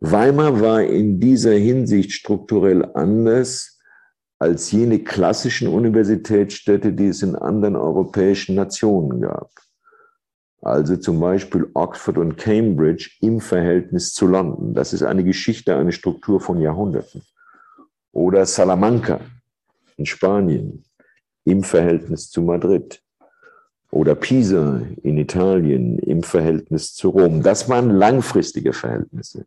[0.00, 3.78] Weimar war in dieser Hinsicht strukturell anders
[4.40, 9.52] als jene klassischen Universitätsstädte, die es in anderen europäischen Nationen gab.
[10.60, 14.74] Also zum Beispiel Oxford und Cambridge im Verhältnis zu London.
[14.74, 17.22] Das ist eine Geschichte, eine Struktur von Jahrhunderten.
[18.10, 19.20] Oder Salamanca
[19.96, 20.84] in Spanien
[21.44, 23.02] im Verhältnis zu Madrid
[23.90, 27.42] oder Pisa in Italien im Verhältnis zu Rom.
[27.42, 29.46] Das waren langfristige Verhältnisse.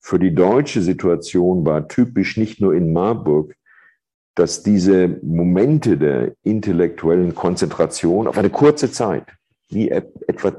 [0.00, 3.54] Für die deutsche Situation war typisch nicht nur in Marburg,
[4.34, 9.26] dass diese Momente der intellektuellen Konzentration auf eine kurze Zeit,
[9.68, 10.52] wie etwa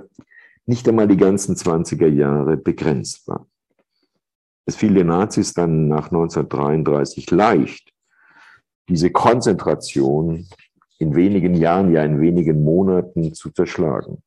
[0.65, 3.47] nicht einmal die ganzen 20er Jahre begrenzt war.
[4.65, 7.92] Es fiel den Nazis dann nach 1933 leicht,
[8.89, 10.47] diese Konzentration
[10.99, 14.21] in wenigen Jahren, ja in wenigen Monaten zu zerschlagen.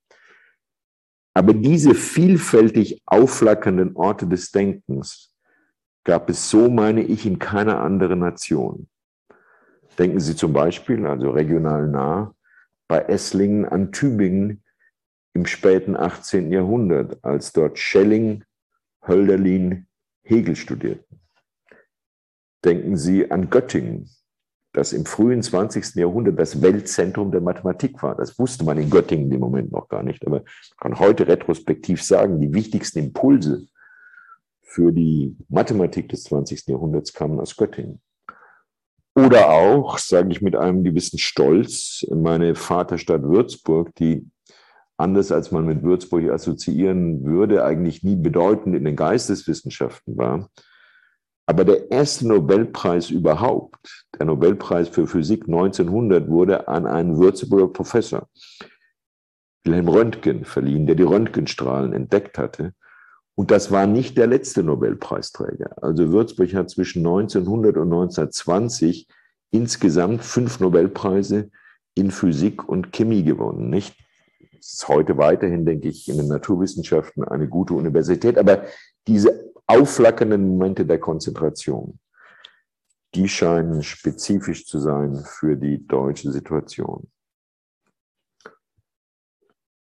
[1.35, 5.35] Aber diese vielfältig aufflackernden Orte des Denkens
[6.05, 8.89] gab es so, meine ich, in keiner anderen Nation.
[9.99, 12.35] Denken Sie zum Beispiel, also regional nah,
[12.89, 14.63] bei Esslingen an Tübingen
[15.35, 16.53] im späten 18.
[16.53, 18.45] Jahrhundert, als dort Schelling,
[19.07, 19.87] Hölderlin,
[20.23, 21.21] Hegel studierten.
[22.65, 24.09] Denken Sie an Göttingen,
[24.77, 25.95] das im frühen 20.
[25.95, 28.15] Jahrhundert das Weltzentrum der Mathematik war.
[28.15, 30.27] Das wusste man in Göttingen im Moment noch gar nicht.
[30.27, 30.43] Aber
[30.79, 33.67] kann heute retrospektiv sagen, die wichtigsten Impulse
[34.63, 36.67] für die Mathematik des 20.
[36.67, 38.03] Jahrhunderts kamen aus Göttingen.
[39.15, 44.29] Oder auch, sage ich mit einem gewissen Stolz, meine Vaterstadt Würzburg, die
[44.99, 50.51] anders als man mit Würzburg assoziieren würde, eigentlich nie bedeutend in den Geisteswissenschaften war.
[51.47, 58.29] Aber der erste Nobelpreis überhaupt, der Nobelpreis für Physik 1900, wurde an einen Würzburger Professor,
[59.65, 62.75] Wilhelm Röntgen, verliehen, der die Röntgenstrahlen entdeckt hatte.
[63.37, 65.83] Und das war nicht der letzte Nobelpreisträger.
[65.83, 69.07] Also Würzburg hat zwischen 1900 und 1920
[69.51, 71.51] insgesamt fünf Nobelpreise
[71.95, 73.71] in Physik und Chemie gewonnen.
[73.71, 73.95] Nicht
[74.59, 78.37] ist heute weiterhin, denke ich, in den Naturwissenschaften eine gute Universität.
[78.37, 78.65] Aber
[79.07, 81.99] diese aufflackernden Momente der Konzentration,
[83.15, 87.11] die scheinen spezifisch zu sein für die deutsche Situation.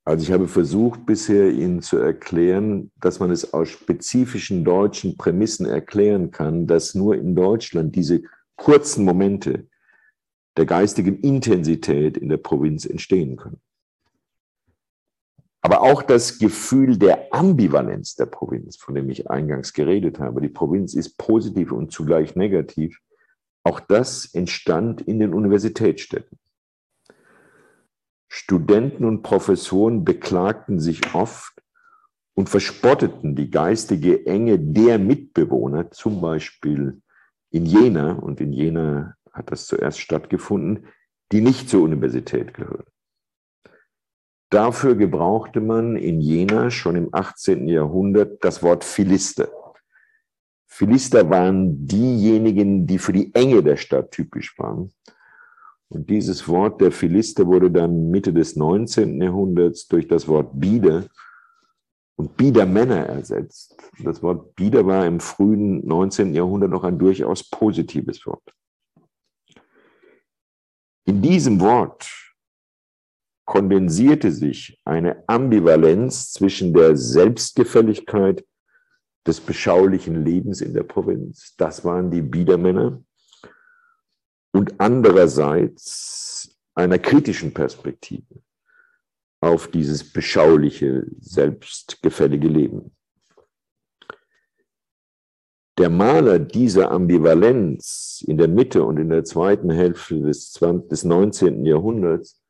[0.08, 5.66] Also ich habe versucht bisher Ihnen zu erklären, dass man es aus spezifischen deutschen Prämissen
[5.66, 8.22] erklären kann, dass nur in Deutschland diese
[8.56, 9.68] kurzen Momente
[10.58, 13.60] der geistigen Intensität in der Provinz entstehen können.
[15.66, 20.50] Aber auch das Gefühl der Ambivalenz der Provinz, von dem ich eingangs geredet habe, die
[20.50, 23.00] Provinz ist positiv und zugleich negativ,
[23.64, 26.38] auch das entstand in den Universitätsstädten.
[28.28, 31.60] Studenten und Professoren beklagten sich oft
[32.36, 37.02] und verspotteten die geistige Enge der Mitbewohner, zum Beispiel
[37.50, 40.86] in Jena, und in Jena hat das zuerst stattgefunden,
[41.32, 42.86] die nicht zur Universität gehören.
[44.56, 47.68] Dafür gebrauchte man in Jena schon im 18.
[47.68, 49.50] Jahrhundert das Wort Philister.
[50.66, 54.94] Philister waren diejenigen, die für die Enge der Stadt typisch waren.
[55.90, 59.22] Und dieses Wort der Philister wurde dann Mitte des 19.
[59.22, 61.04] Jahrhunderts durch das Wort Bieder
[62.16, 63.76] und Biedermänner ersetzt.
[64.06, 66.34] Das Wort Bieder war im frühen 19.
[66.34, 68.56] Jahrhundert noch ein durchaus positives Wort.
[71.04, 72.25] In diesem Wort
[73.46, 78.44] kondensierte sich eine Ambivalenz zwischen der Selbstgefälligkeit
[79.26, 83.02] des beschaulichen Lebens in der Provinz, das waren die Biedermänner,
[84.52, 88.42] und andererseits einer kritischen Perspektive
[89.42, 92.96] auf dieses beschauliche, selbstgefällige Leben.
[95.78, 101.04] Der Maler dieser Ambivalenz in der Mitte und in der zweiten Hälfte des, 20, des
[101.04, 101.66] 19.
[101.66, 102.42] Jahrhunderts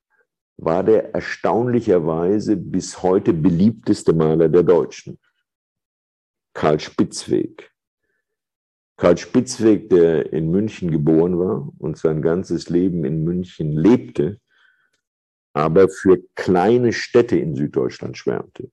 [0.57, 5.19] war der erstaunlicherweise bis heute beliebteste Maler der Deutschen,
[6.53, 7.71] Karl Spitzweg.
[8.97, 14.39] Karl Spitzweg, der in München geboren war und sein ganzes Leben in München lebte,
[15.53, 18.71] aber für kleine Städte in Süddeutschland schwärmte.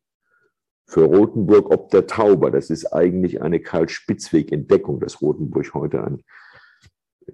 [0.86, 6.22] Für Rothenburg ob der Tauber, das ist eigentlich eine Karl Spitzweg-Entdeckung, dass Rothenburg heute ein,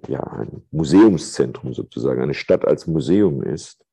[0.07, 3.83] ja, ein Museumszentrum sozusagen, eine Stadt als Museum ist.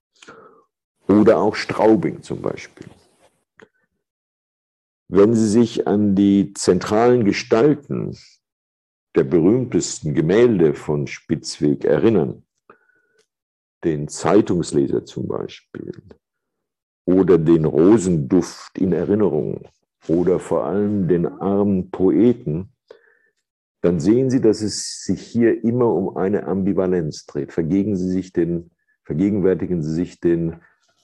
[1.08, 2.88] Oder auch Straubing zum Beispiel.
[5.08, 8.16] Wenn Sie sich an die zentralen Gestalten
[9.14, 12.44] der berühmtesten Gemälde von Spitzweg erinnern,
[13.84, 15.92] den Zeitungsleser zum Beispiel,
[17.04, 19.68] oder den Rosenduft in Erinnerung,
[20.08, 22.72] oder vor allem den armen Poeten,
[23.80, 27.52] dann sehen Sie, dass es sich hier immer um eine Ambivalenz dreht.
[27.52, 28.70] Vergegen Sie sich den,
[29.04, 30.56] vergegenwärtigen Sie sich den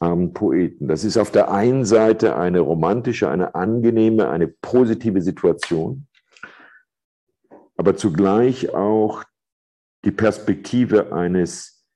[0.02, 0.88] armen Poeten.
[0.88, 6.08] Das ist auf der einen Seite eine romantische, eine angenehme, eine positive Situation,
[7.76, 9.22] aber zugleich auch
[10.04, 11.86] die Perspektive eines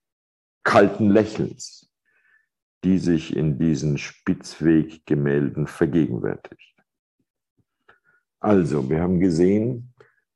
[0.63, 1.91] kalten Lächelns,
[2.85, 6.77] die sich in diesen Spitzweggemälden vergegenwärtigt.
[8.39, 9.95] Also, wir haben gesehen,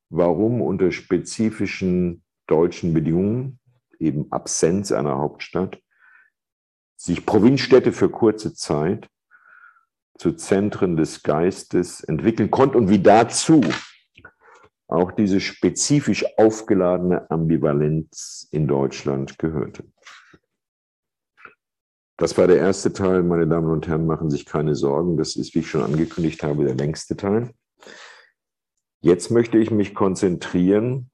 [0.08, 3.60] warum unter spezifischen deutschen Bedingungen,
[4.00, 5.80] eben Absenz einer Hauptstadt,
[7.00, 9.08] sich Provinzstädte für kurze Zeit
[10.18, 13.62] zu Zentren des Geistes entwickeln konnten und wie dazu
[14.86, 19.84] auch diese spezifisch aufgeladene Ambivalenz in Deutschland gehörte.
[22.18, 23.22] Das war der erste Teil.
[23.22, 25.16] Meine Damen und Herren, machen sich keine Sorgen.
[25.16, 27.54] Das ist, wie ich schon angekündigt habe, der längste Teil.
[29.00, 31.10] Jetzt möchte ich mich konzentrieren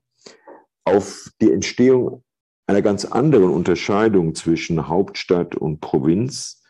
[0.84, 2.24] auf die Entstehung
[2.66, 6.62] einer ganz anderen Unterscheidung zwischen Hauptstadt und Provinz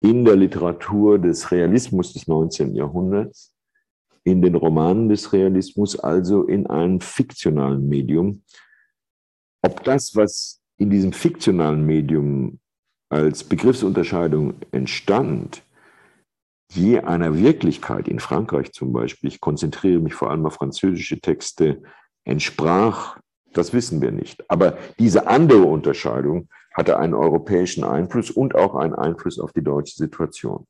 [0.00, 2.74] in der Literatur des Realismus des 19.
[2.74, 3.54] Jahrhunderts,
[4.24, 8.42] in den Romanen des Realismus, also in einem fiktionalen Medium.
[9.62, 12.58] Ob das, was in diesem fiktionalen Medium
[13.08, 15.62] als Begriffsunterscheidung entstand,
[16.72, 21.82] je einer Wirklichkeit in Frankreich zum Beispiel, ich konzentriere mich vor allem auf französische Texte,
[22.24, 23.20] entsprach,
[23.52, 24.48] das wissen wir nicht.
[24.50, 29.96] Aber diese andere Unterscheidung hatte einen europäischen Einfluss und auch einen Einfluss auf die deutsche
[29.96, 30.66] Situation.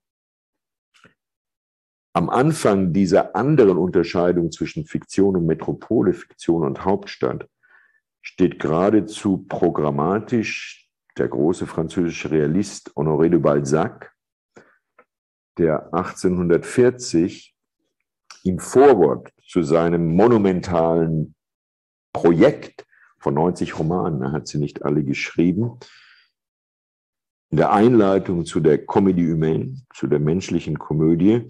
[2.14, 7.48] Am Anfang dieser anderen Unterscheidung zwischen Fiktion und Metropole, Fiktion und Hauptstadt,
[8.20, 14.12] steht geradezu programmatisch der große französische Realist Honoré de Balzac,
[15.58, 17.54] der 1840
[18.44, 21.34] im Vorwort zu seinem monumentalen
[22.12, 22.86] Projekt
[23.18, 25.78] von 90 Romanen, er hat sie nicht alle geschrieben,
[27.50, 31.48] in der Einleitung zu der Comédie humaine, zu der menschlichen Komödie,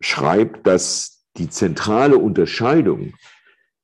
[0.00, 3.14] schreibt, dass die zentrale Unterscheidung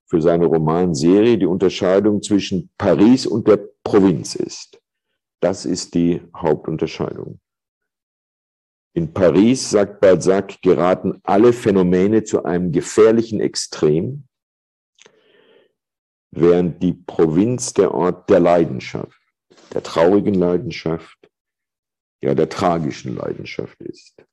[0.06, 4.80] für seine Romanserie die Unterscheidung zwischen Paris und der Provinz ist.
[5.40, 7.40] Das ist die Hauptunterscheidung.
[8.94, 14.26] In Paris, sagt Balzac, geraten alle Phänomene zu einem gefährlichen Extrem,
[16.36, 19.20] während die Provinz der Ort der Leidenschaft,
[19.72, 21.30] der traurigen Leidenschaft,
[22.22, 24.26] ja der tragischen Leidenschaft ist.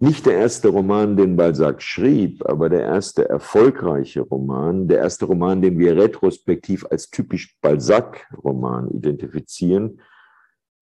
[0.00, 5.60] nicht der erste Roman, den Balzac schrieb, aber der erste erfolgreiche Roman, der erste Roman,
[5.60, 10.00] den wir retrospektiv als typisch Balzac-Roman identifizieren,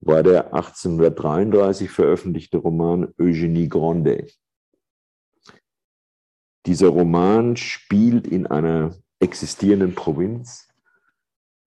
[0.01, 4.37] war der 1833 veröffentlichte Roman Eugénie Grandet.
[6.67, 10.69] Dieser Roman spielt in einer existierenden Provinz,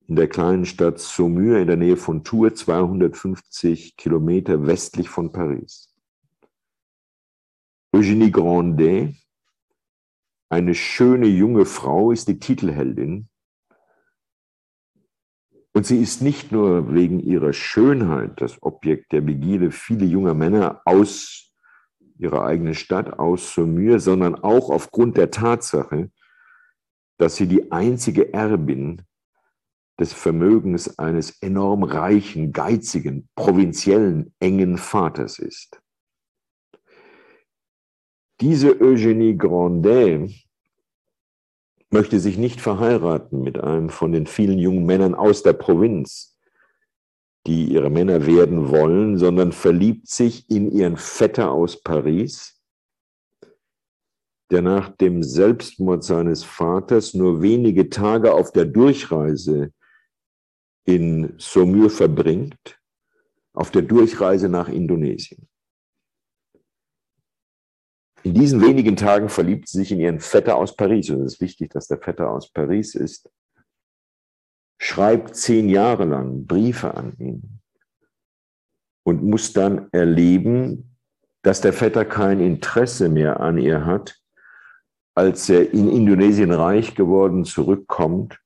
[0.06, 5.94] in der kleinen Stadt Saumur in der Nähe von Tours, 250 Kilometer westlich von Paris.
[7.94, 9.16] Eugénie Grandet,
[10.50, 13.28] eine schöne junge Frau, ist die Titelheldin.
[15.72, 20.82] Und sie ist nicht nur wegen ihrer Schönheit das Objekt der Begierde vieler junger Männer
[20.84, 21.49] aus
[22.20, 26.10] ihrer eigenen Stadt, aus Saumur, sondern auch aufgrund der Tatsache,
[27.18, 29.02] dass sie die einzige Erbin
[29.98, 35.80] des Vermögens eines enorm reichen, geizigen, provinziellen, engen Vaters ist.
[38.40, 40.32] Diese Eugénie Grandet
[41.90, 46.38] möchte sich nicht verheiraten mit einem von den vielen jungen Männern aus der Provinz,
[47.46, 52.60] die ihre Männer werden wollen, sondern verliebt sich in ihren Vetter aus Paris,
[54.50, 59.72] der nach dem Selbstmord seines Vaters nur wenige Tage auf der Durchreise
[60.84, 62.78] in Saumur verbringt,
[63.52, 65.48] auf der Durchreise nach Indonesien.
[68.22, 71.08] In diesen wenigen Tagen verliebt sie sich in ihren Vetter aus Paris.
[71.08, 73.30] Und es ist wichtig, dass der Vetter aus Paris ist.
[74.82, 77.60] Schreibt zehn Jahre lang Briefe an ihn
[79.04, 80.96] und muss dann erleben,
[81.42, 84.18] dass der Vetter kein Interesse mehr an ihr hat,
[85.14, 88.40] als er in Indonesien reich geworden zurückkommt,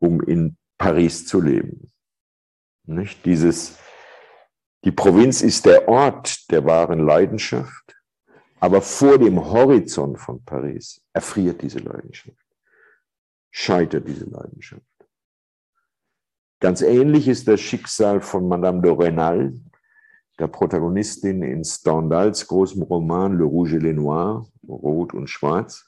[0.00, 1.92] um in Paris zu leben.
[2.84, 3.24] Nicht?
[3.24, 3.78] Dieses,
[4.84, 7.82] die Provinz ist der Ort der wahren Leidenschaft
[8.62, 12.46] aber vor dem Horizont von Paris erfriert diese Leidenschaft,
[13.50, 14.86] scheitert diese Leidenschaft.
[16.62, 19.52] Ganz ähnlich ist das Schicksal von Madame de Renal,
[20.38, 25.84] der Protagonistin in Stendhals großem Roman Le Rouge et le Noir, Rot und Schwarz,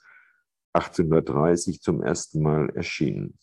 [0.72, 3.38] 1830 zum ersten Mal erschienen.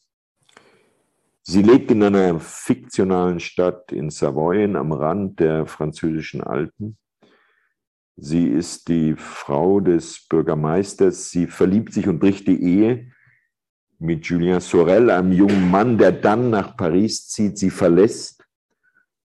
[1.41, 6.97] Sie lebt in einer fiktionalen Stadt in Savoyen am Rand der französischen Alpen
[8.23, 11.31] Sie ist die Frau des Bürgermeisters.
[11.31, 13.11] Sie verliebt sich und bricht die Ehe
[14.01, 18.45] mit Julien Sorel, einem jungen Mann, der dann nach Paris zieht, sie verlässt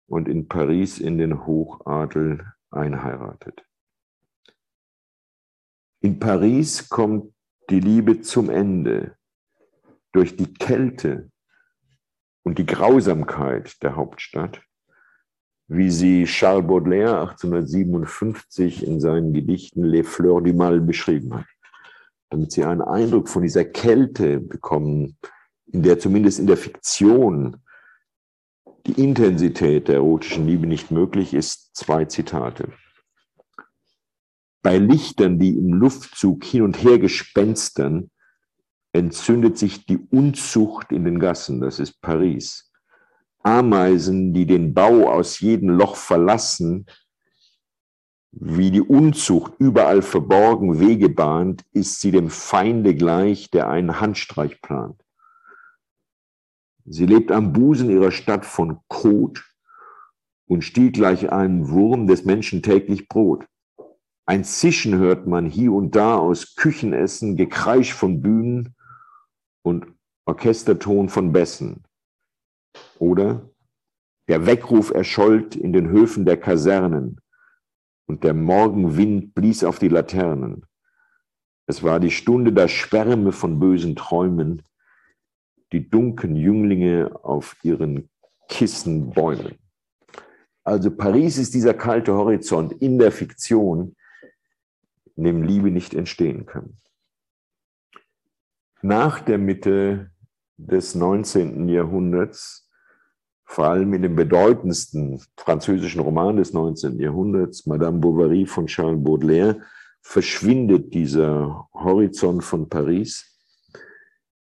[0.07, 3.65] und in Paris in den Hochadel einheiratet.
[6.01, 7.33] In Paris kommt
[7.71, 9.17] die Liebe zum Ende
[10.13, 11.31] durch die Kälte
[12.43, 14.61] und die Grausamkeit der Hauptstadt
[15.69, 21.47] wie sie Charles Baudelaire 1857 in seinen Gedichten Les Fleurs du Mal beschrieben hat.
[22.35, 25.17] Damit sie einen Eindruck von dieser Kälte bekommen,
[25.67, 27.59] in der zumindest in der Fiktion
[28.89, 32.73] die Intensität der erotischen Liebe nicht möglich ist, zwei Zitate.
[34.63, 38.11] Bei Lichtern, die im Luftzug hin und her gespenstern,
[38.93, 42.73] entzündet sich die Unzucht in den Gassen, das ist Paris.
[43.45, 46.87] Ameisen, die den Bau aus jedem Loch verlassen,
[48.41, 54.61] wie die Unzucht überall verborgen Wege bahnt, ist sie dem Feinde gleich, der einen Handstreich
[54.61, 55.01] plant.
[56.85, 59.45] Sie lebt am Busen ihrer Stadt von Kot
[60.47, 63.47] und stiehlt gleich einem Wurm des Menschen täglich Brot.
[64.27, 68.75] Ein Zischen hört man hier und da aus Küchenessen, Gekreisch von Bühnen
[69.63, 69.87] und
[70.27, 71.85] Orchesterton von Bässen.
[72.99, 73.49] Oder
[74.29, 77.21] der Weckruf erschollt in den Höfen der Kasernen
[78.07, 80.67] und der Morgenwind blies auf die Laternen.
[81.67, 84.63] Es war die Stunde der Schwärme von bösen Träumen,
[85.73, 88.09] die dunklen Jünglinge auf ihren
[88.49, 89.59] Kissen bäumen.
[90.63, 93.97] Also Paris ist dieser kalte Horizont in der Fiktion,
[95.17, 96.77] in dem Liebe nicht entstehen kann.
[98.83, 100.11] Nach der Mitte
[100.57, 101.69] des 19.
[101.69, 102.64] Jahrhunderts,
[103.45, 106.99] vor allem in dem bedeutendsten französischen Roman des 19.
[106.99, 109.61] Jahrhunderts, Madame Bovary von Charles Baudelaire,
[110.01, 113.39] verschwindet dieser Horizont von Paris.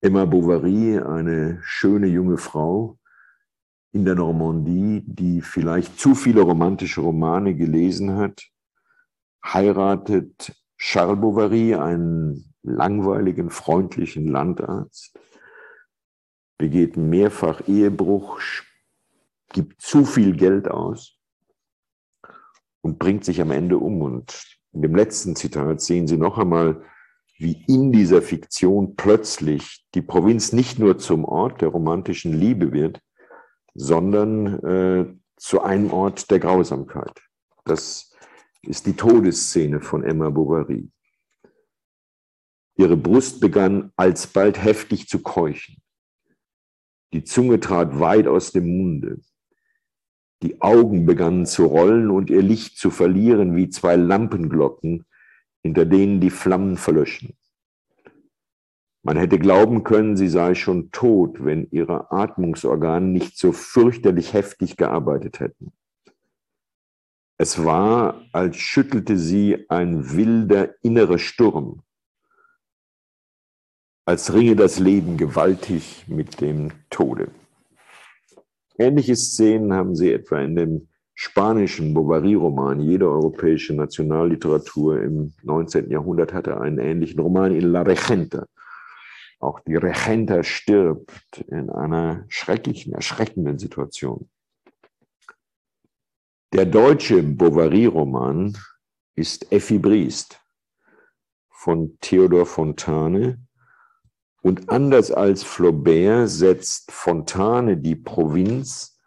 [0.01, 2.99] Emma Bovary, eine schöne junge Frau
[3.92, 8.42] in der Normandie, die vielleicht zu viele romantische Romane gelesen hat,
[9.44, 15.18] heiratet Charles Bovary, einen langweiligen, freundlichen Landarzt,
[16.59, 18.40] begeht mehrfach Ehebruch,
[19.51, 21.18] gibt zu viel Geld aus
[22.80, 24.03] und bringt sich am Ende um.
[24.03, 26.82] Und in dem letzten Zitat sehen Sie noch einmal,
[27.38, 33.01] wie in dieser Fiktion plötzlich die Provinz nicht nur zum Ort der romantischen Liebe wird,
[33.74, 37.20] sondern äh, zu einem Ort der Grausamkeit.
[37.64, 38.12] Das
[38.62, 40.90] ist die Todesszene von Emma Bovary.
[42.76, 45.76] Ihre Brust begann alsbald heftig zu keuchen.
[47.12, 49.20] Die Zunge trat weit aus dem Munde.
[50.43, 55.05] Die Augen begannen zu rollen und ihr Licht zu verlieren wie zwei Lampenglocken,
[55.62, 57.36] hinter denen die Flammen verlöschen.
[59.03, 64.76] Man hätte glauben können, sie sei schon tot, wenn ihre Atmungsorgane nicht so fürchterlich heftig
[64.76, 65.72] gearbeitet hätten.
[67.39, 71.82] Es war, als schüttelte sie ein wilder innerer Sturm,
[74.05, 77.30] als ringe das Leben gewaltig mit dem Tode.
[78.79, 82.81] Ähnliche Szenen haben Sie etwa in dem spanischen Bovary-Roman.
[82.81, 85.91] Jede europäische Nationalliteratur im 19.
[85.91, 88.47] Jahrhundert hatte einen ähnlichen Roman in La Regenta.
[89.41, 94.29] Auch die Regenta stirbt in einer schrecklichen, erschreckenden Situation.
[96.53, 98.57] Der deutsche Bovary-Roman
[99.16, 100.41] ist Effi Briest
[101.51, 103.47] von Theodor Fontane
[104.43, 109.01] und anders als Flaubert setzt Fontane die Provinz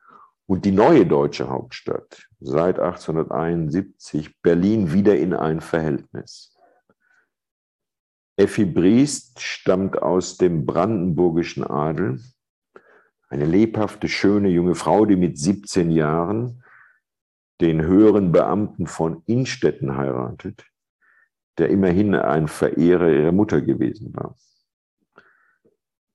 [0.45, 6.57] und die neue deutsche Hauptstadt seit 1871 Berlin wieder in ein Verhältnis.
[8.35, 12.19] Effi Briest stammt aus dem brandenburgischen Adel,
[13.29, 16.63] eine lebhafte, schöne junge Frau, die mit 17 Jahren
[17.61, 20.65] den höheren Beamten von Innstetten heiratet,
[21.57, 24.35] der immerhin ein Verehrer ihrer Mutter gewesen war.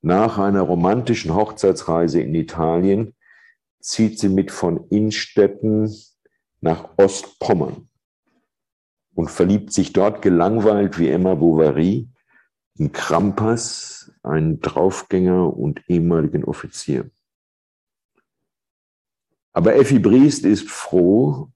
[0.06, 3.16] Nach einer romantischen Hochzeitsreise in Italien
[3.80, 5.92] zieht sie mit von Innstetten
[6.60, 7.88] nach Ostpommern
[9.16, 12.08] und verliebt sich dort gelangweilt wie Emma Bovary
[12.78, 17.10] in Krampas, einen Draufgänger und ehemaligen Offizier.
[19.54, 21.50] Aber Effi Briest ist froh,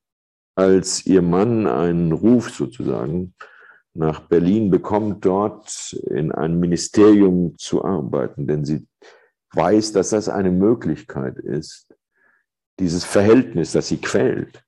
[0.57, 3.33] als ihr Mann einen Ruf sozusagen
[3.95, 8.87] nach Berlin bekommt, dort in einem Ministerium zu arbeiten, denn sie
[9.53, 11.95] weiß, dass das eine Möglichkeit ist,
[12.79, 14.65] dieses Verhältnis, das sie quält,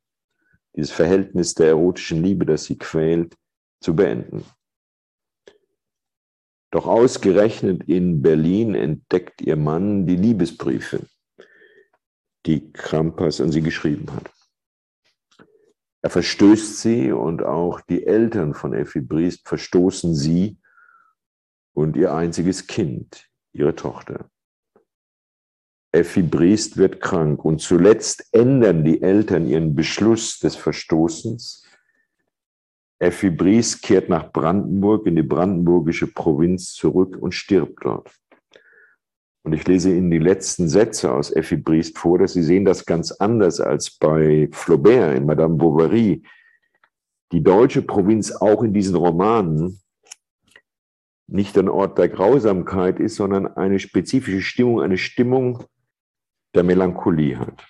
[0.77, 3.37] dieses Verhältnis der erotischen Liebe, das sie quält,
[3.81, 4.45] zu beenden.
[6.71, 11.07] Doch ausgerechnet in Berlin entdeckt ihr Mann die Liebesbriefe,
[12.47, 14.31] die Krampas an sie geschrieben hat.
[16.03, 20.59] Er verstößt sie und auch die Eltern von Effi Briest verstoßen sie
[21.75, 24.29] und ihr einziges Kind, ihre Tochter.
[25.93, 31.67] Effi Briest wird krank und zuletzt ändern die Eltern ihren Beschluss des Verstoßens.
[32.99, 38.22] Effi Briest kehrt nach Brandenburg in die brandenburgische Provinz zurück und stirbt dort.
[39.45, 42.87] Und ich lese Ihnen die letzten Sätze aus Effi Briest vor, dass Sie sehen das
[42.87, 46.23] ganz anders als bei Flaubert in Madame Bovary.
[47.33, 49.81] Die deutsche Provinz auch in diesen Romanen
[51.27, 55.65] nicht ein Ort der Grausamkeit ist, sondern eine spezifische Stimmung, eine Stimmung
[56.55, 57.67] der Melancholie hat.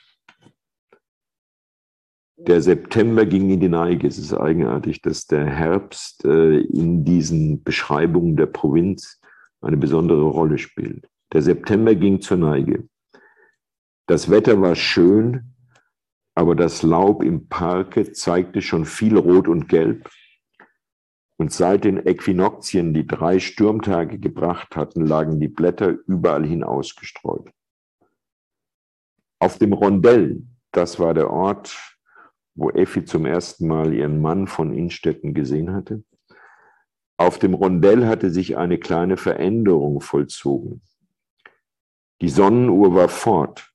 [2.36, 4.08] Der September ging in die Neige.
[4.08, 9.20] Es ist eigenartig, dass der Herbst äh, in diesen Beschreibungen der Provinz
[9.60, 11.08] eine besondere Rolle spielt.
[11.32, 12.88] Der September ging zur Neige.
[14.06, 15.54] Das Wetter war schön,
[16.34, 20.10] aber das Laub im Parke zeigte schon viel Rot und Gelb.
[21.38, 27.50] Und seit den Äquinoxien, die drei Sturmtage gebracht hatten, lagen die Blätter überall hin ausgestreut.
[29.38, 31.98] Auf dem Rondell, das war der Ort,
[32.54, 36.04] wo Effi zum ersten Mal ihren Mann von Innstetten gesehen hatte,
[37.16, 40.82] auf dem Rondell hatte sich eine kleine Veränderung vollzogen.
[42.22, 43.74] Die Sonnenuhr war fort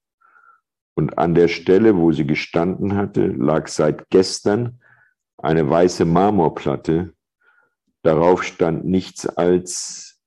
[0.96, 4.82] und an der Stelle, wo sie gestanden hatte, lag seit gestern
[5.38, 7.14] eine weiße Marmorplatte.
[8.04, 10.22] Darauf stand nichts als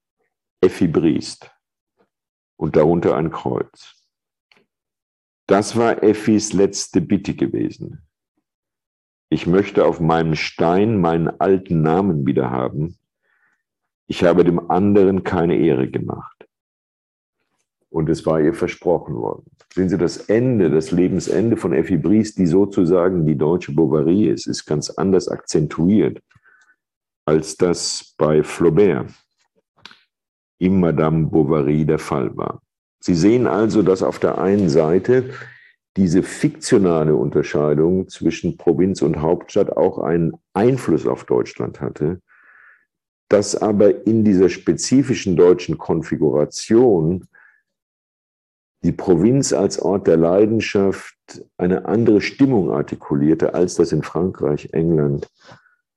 [0.60, 1.50] Effi Briest
[2.58, 4.06] und darunter ein Kreuz.
[5.46, 8.06] Das war Effis letzte Bitte gewesen.
[9.30, 12.98] Ich möchte auf meinem Stein meinen alten Namen wieder haben.
[14.08, 16.49] Ich habe dem anderen keine Ehre gemacht.
[17.90, 19.50] Und es war ihr versprochen worden.
[19.74, 24.46] Sehen Sie, das Ende, das Lebensende von Effi Briest, die sozusagen die deutsche Bovary ist,
[24.46, 26.20] ist ganz anders akzentuiert
[27.30, 29.12] als das bei Flaubert
[30.58, 32.60] im Madame Bovary der Fall war.
[33.00, 35.30] Sie sehen also, dass auf der einen Seite
[35.96, 42.20] diese fiktionale Unterscheidung zwischen Provinz und Hauptstadt auch einen Einfluss auf Deutschland hatte,
[43.28, 47.26] dass aber in dieser spezifischen deutschen Konfiguration
[48.82, 51.16] die Provinz als Ort der Leidenschaft
[51.58, 55.28] eine andere Stimmung artikulierte, als das in Frankreich, England,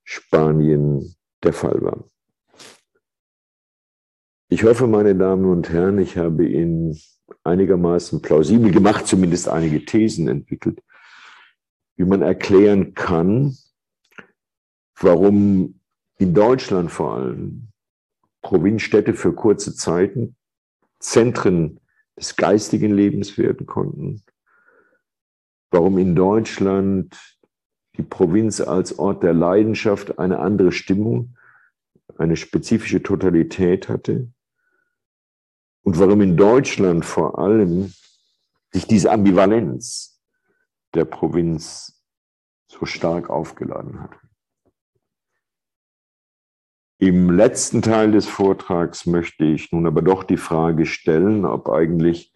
[0.03, 2.03] Spanien der Fall war.
[4.49, 6.99] Ich hoffe, meine Damen und Herren, ich habe Ihnen
[7.43, 10.83] einigermaßen plausibel gemacht, zumindest einige Thesen entwickelt,
[11.95, 13.57] wie man erklären kann,
[14.99, 15.79] warum
[16.17, 17.69] in Deutschland vor allem
[18.41, 20.35] Provinzstädte für kurze Zeiten
[20.99, 21.79] Zentren
[22.17, 24.23] des geistigen Lebens werden konnten,
[25.71, 27.39] warum in Deutschland
[27.97, 31.37] die Provinz als Ort der Leidenschaft eine andere Stimmung,
[32.17, 34.31] eine spezifische Totalität hatte
[35.83, 37.93] und warum in Deutschland vor allem
[38.71, 40.21] sich diese Ambivalenz
[40.93, 42.03] der Provinz
[42.67, 44.22] so stark aufgeladen hat.
[47.03, 52.33] Im letzten Teil des Vortrags möchte ich nun aber doch die Frage stellen, ob eigentlich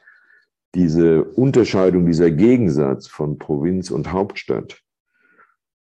[0.75, 4.81] diese Unterscheidung, dieser Gegensatz von Provinz und Hauptstadt,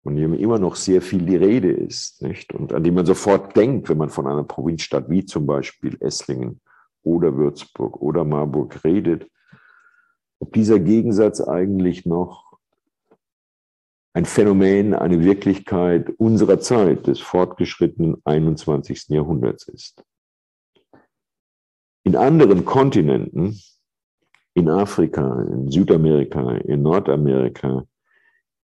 [0.03, 2.53] von dem immer noch sehr viel die Rede ist, nicht?
[2.53, 6.59] Und an die man sofort denkt, wenn man von einer Provinzstadt wie zum Beispiel Esslingen
[7.01, 9.31] oder Würzburg oder Marburg redet,
[10.39, 12.44] ob dieser Gegensatz eigentlich noch
[14.15, 19.09] ein Phänomen, eine Wirklichkeit unserer Zeit, des fortgeschrittenen 21.
[19.09, 20.05] Jahrhunderts ist.
[22.05, 23.59] In anderen Kontinenten,
[24.53, 27.85] in Afrika, in Südamerika, in Nordamerika,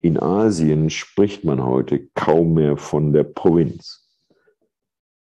[0.02, 4.08] in Asien spricht man heute kaum mehr von der Provinz.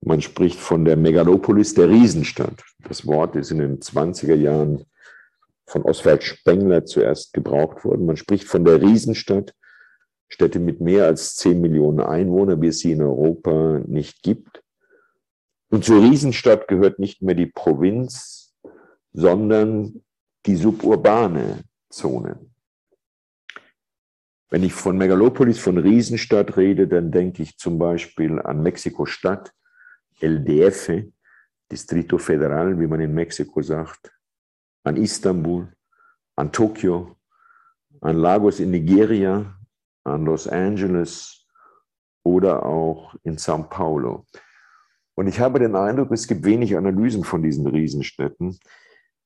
[0.01, 2.64] Man spricht von der Megalopolis, der Riesenstadt.
[2.83, 4.85] Das Wort ist in den 20er Jahren
[5.66, 8.07] von Oswald Spengler zuerst gebraucht worden.
[8.07, 9.55] Man spricht von der Riesenstadt,
[10.29, 14.62] Städte mit mehr als 10 Millionen Einwohnern, wie es sie in Europa nicht gibt.
[15.70, 18.55] Und zur Riesenstadt gehört nicht mehr die Provinz,
[19.12, 20.03] sondern
[20.47, 22.41] die suburbane Zone.
[24.51, 29.53] Wenn ich von Megalopolis, von Riesenstadt rede, dann denke ich zum Beispiel an Mexiko-Stadt,
[30.20, 31.05] El DF,
[31.70, 34.11] Distrito Federal, wie man in Mexiko sagt,
[34.85, 35.70] an Istanbul,
[36.37, 37.16] an Tokio,
[38.01, 39.57] an Lagos in Nigeria,
[40.09, 41.46] an Los Angeles
[42.24, 44.24] oder auch in Sao Paulo.
[45.14, 48.59] Und ich habe den Eindruck, es gibt wenig Analysen von diesen Riesenstädten,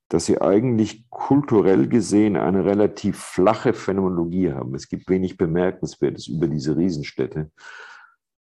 [0.09, 4.75] dass sie eigentlich kulturell gesehen eine relativ flache Phänomenologie haben.
[4.75, 7.51] Es gibt wenig Bemerkenswertes über diese Riesenstädte,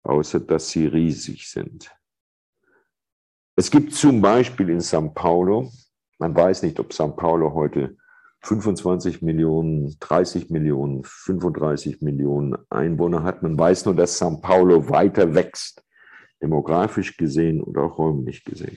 [0.02, 1.90] außer dass sie riesig sind.
[3.56, 5.70] Es gibt zum Beispiel in São Paulo,
[6.18, 7.96] man weiß nicht, ob São Paulo heute
[8.44, 13.42] 25 Millionen, 30 Millionen, 35 Millionen Einwohner hat.
[13.42, 15.82] Man weiß nur, dass São Paulo weiter wächst,
[16.42, 18.76] demografisch gesehen und auch räumlich gesehen.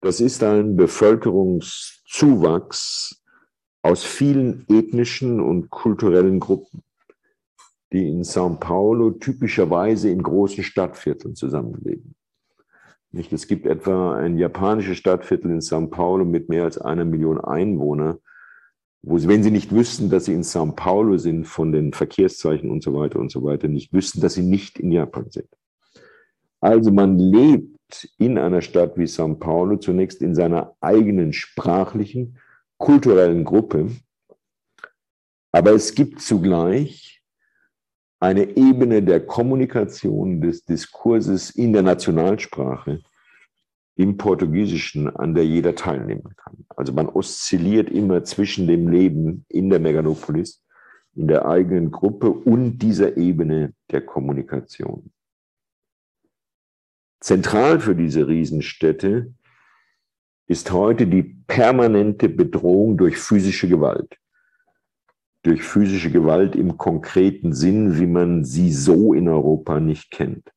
[0.00, 3.22] Das ist ein Bevölkerungszuwachs
[3.82, 6.82] aus vielen ethnischen und kulturellen Gruppen,
[7.92, 12.15] die in São Paulo typischerweise in großen Stadtvierteln zusammenleben.
[13.16, 13.32] Nicht?
[13.32, 18.18] Es gibt etwa ein japanisches Stadtviertel in São Paulo mit mehr als einer Million Einwohner,
[19.02, 22.70] wo sie, wenn sie nicht wüssten, dass sie in São Paulo sind, von den Verkehrszeichen
[22.70, 25.48] und so weiter und so weiter, nicht wüssten, dass sie nicht in Japan sind.
[26.60, 32.38] Also man lebt in einer Stadt wie São Paulo zunächst in seiner eigenen sprachlichen,
[32.76, 33.88] kulturellen Gruppe,
[35.52, 37.15] Aber es gibt zugleich
[38.20, 43.02] eine Ebene der Kommunikation, des Diskurses in der Nationalsprache,
[43.96, 46.66] im Portugiesischen, an der jeder teilnehmen kann.
[46.76, 50.62] Also man oszilliert immer zwischen dem Leben in der Megalopolis,
[51.14, 55.10] in der eigenen Gruppe und dieser Ebene der Kommunikation.
[57.20, 59.34] Zentral für diese Riesenstädte
[60.46, 64.18] ist heute die permanente Bedrohung durch physische Gewalt.
[65.46, 70.52] Durch physische Gewalt im konkreten Sinn, wie man sie so in Europa nicht kennt.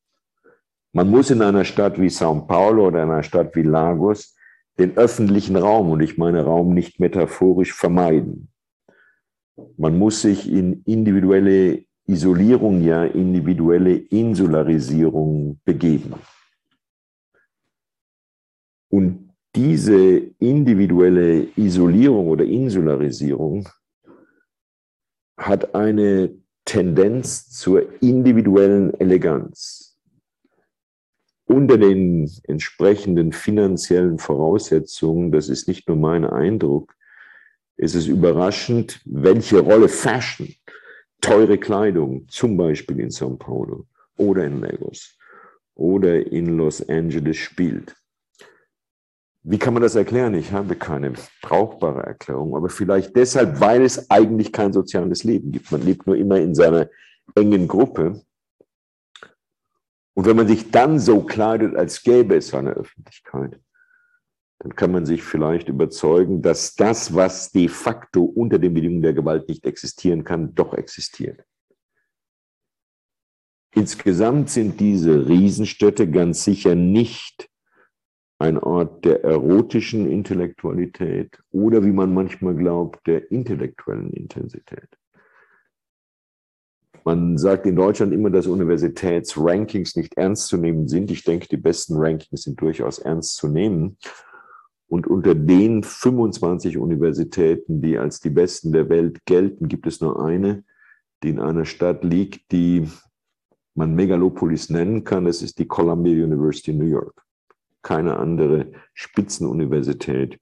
[0.93, 4.35] Man muss in einer Stadt wie São Paulo oder einer Stadt wie Lagos
[4.79, 8.49] den öffentlichen Raum, und ich meine Raum nicht metaphorisch, vermeiden.
[9.77, 16.15] Man muss sich in individuelle Isolierung, ja individuelle Insularisierung begeben.
[18.89, 23.69] Und diese individuelle Isolierung oder Insularisierung
[25.39, 26.31] hat eine
[26.65, 29.97] Tendenz zur individuellen Eleganz.
[31.45, 36.93] Unter den entsprechenden finanziellen Voraussetzungen, das ist nicht nur mein Eindruck,
[37.77, 40.53] ist es überraschend, welche Rolle Fashion,
[41.21, 43.87] teure Kleidung, zum Beispiel in São Paulo
[44.17, 45.17] oder in Lagos
[45.73, 47.95] oder in Los Angeles spielt.
[49.43, 50.33] Wie kann man das erklären?
[50.33, 55.71] Ich habe keine brauchbare Erklärung, aber vielleicht deshalb, weil es eigentlich kein soziales Leben gibt.
[55.71, 56.89] Man lebt nur immer in seiner
[57.35, 58.21] engen Gruppe.
[60.13, 63.57] Und wenn man sich dann so kleidet, als gäbe es eine Öffentlichkeit,
[64.59, 69.13] dann kann man sich vielleicht überzeugen, dass das, was de facto unter den Bedingungen der
[69.13, 71.45] Gewalt nicht existieren kann, doch existiert.
[73.73, 77.49] Insgesamt sind diese Riesenstädte ganz sicher nicht
[78.39, 84.87] ein Ort der erotischen Intellektualität oder, wie man manchmal glaubt, der intellektuellen Intensität.
[87.03, 91.11] Man sagt in Deutschland immer, dass Universitätsrankings nicht ernst zu nehmen sind.
[91.11, 93.97] Ich denke, die besten Rankings sind durchaus ernst zu nehmen.
[94.87, 100.23] Und unter den 25 Universitäten, die als die besten der Welt gelten, gibt es nur
[100.23, 100.63] eine,
[101.23, 102.89] die in einer Stadt liegt, die
[103.75, 105.25] man Megalopolis nennen kann.
[105.25, 107.25] Das ist die Columbia University in New York
[107.81, 110.39] keine andere Spitzenuniversität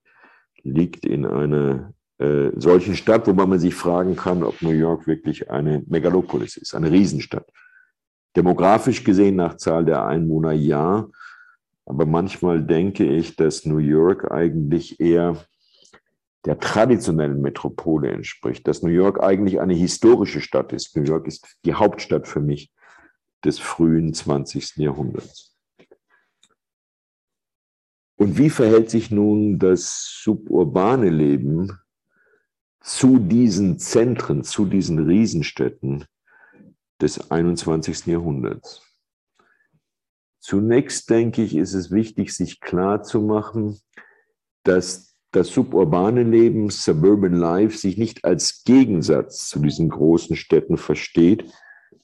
[0.64, 5.52] liegt in einer äh, solchen Stadt, wobei man sich fragen kann, ob New York wirklich
[5.52, 7.48] eine Megalopolis ist, eine Riesenstadt.
[8.36, 11.08] Demografisch gesehen nach Zahl der Einwohner ja,
[11.86, 15.38] aber manchmal denke ich, dass New York eigentlich eher
[16.46, 20.96] der traditionellen Metropole entspricht, dass New York eigentlich eine historische Stadt ist.
[20.96, 22.72] New York ist die Hauptstadt für mich
[23.44, 24.78] des frühen 20.
[24.78, 25.57] Jahrhunderts.
[28.18, 31.72] Und wie verhält sich nun das suburbane Leben
[32.82, 36.06] zu diesen Zentren, zu diesen Riesenstädten
[37.00, 38.08] des 21.
[38.08, 38.82] Jahrhunderts?
[40.40, 43.80] Zunächst denke ich, ist es wichtig, sich klar zu machen,
[44.64, 51.46] dass das suburbane Leben, Suburban Life, sich nicht als Gegensatz zu diesen großen Städten versteht,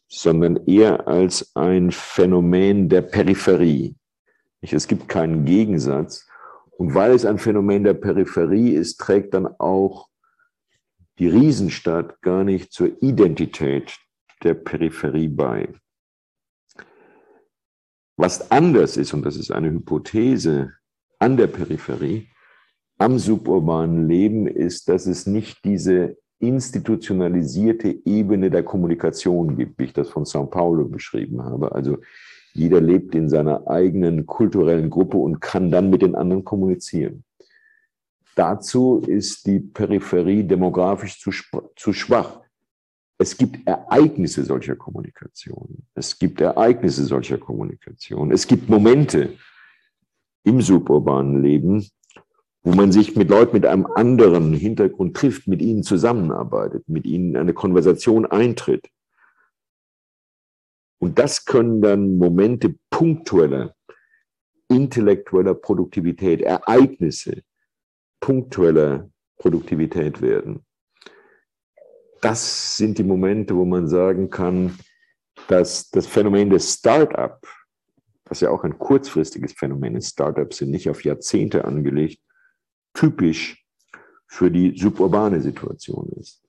[0.08, 3.96] sondern eher als ein Phänomen der Peripherie,
[4.72, 6.28] es gibt keinen Gegensatz.
[6.78, 10.08] Und weil es ein Phänomen der Peripherie ist, trägt dann auch
[11.20, 13.98] die Riesenstadt gar nicht zur Identität
[14.44, 15.74] der Peripherie bei.
[18.16, 20.74] Was anders ist, und das ist eine Hypothese
[21.20, 22.30] an der Peripherie,
[22.98, 29.94] am suburbanen Leben, ist, dass es nicht diese institutionalisierte Ebene der Kommunikation gibt, wie ich
[29.94, 31.74] das von São Paulo beschrieben habe.
[31.74, 31.98] Also
[32.54, 37.24] jeder lebt in seiner eigenen kulturellen Gruppe und kann dann mit den anderen kommunizieren.
[38.36, 41.32] Dazu ist die Peripherie demografisch zu,
[41.76, 42.40] zu schwach.
[43.18, 45.84] Es gibt Ereignisse solcher Kommunikation.
[45.94, 48.32] Es gibt Ereignisse solcher Kommunikation.
[48.32, 49.34] Es gibt Momente
[50.44, 51.88] im suburbanen Leben,
[52.64, 57.32] wo man sich mit Leuten mit einem anderen Hintergrund trifft, mit ihnen zusammenarbeitet, mit ihnen
[57.32, 58.90] in eine Konversation eintritt.
[61.04, 63.76] Und das können dann Momente punktueller,
[64.70, 67.44] intellektueller Produktivität, Ereignisse
[68.22, 70.66] punktueller Produktivität werden.
[72.22, 74.80] Das sind die Momente, wo man sagen kann,
[75.50, 77.46] dass das Phänomen des Start-up,
[78.24, 82.22] was ja auch ein kurzfristiges Phänomen ist, Startups sind nicht auf Jahrzehnte angelegt,
[82.94, 83.62] typisch
[84.26, 86.43] für die suburbane Situation ist.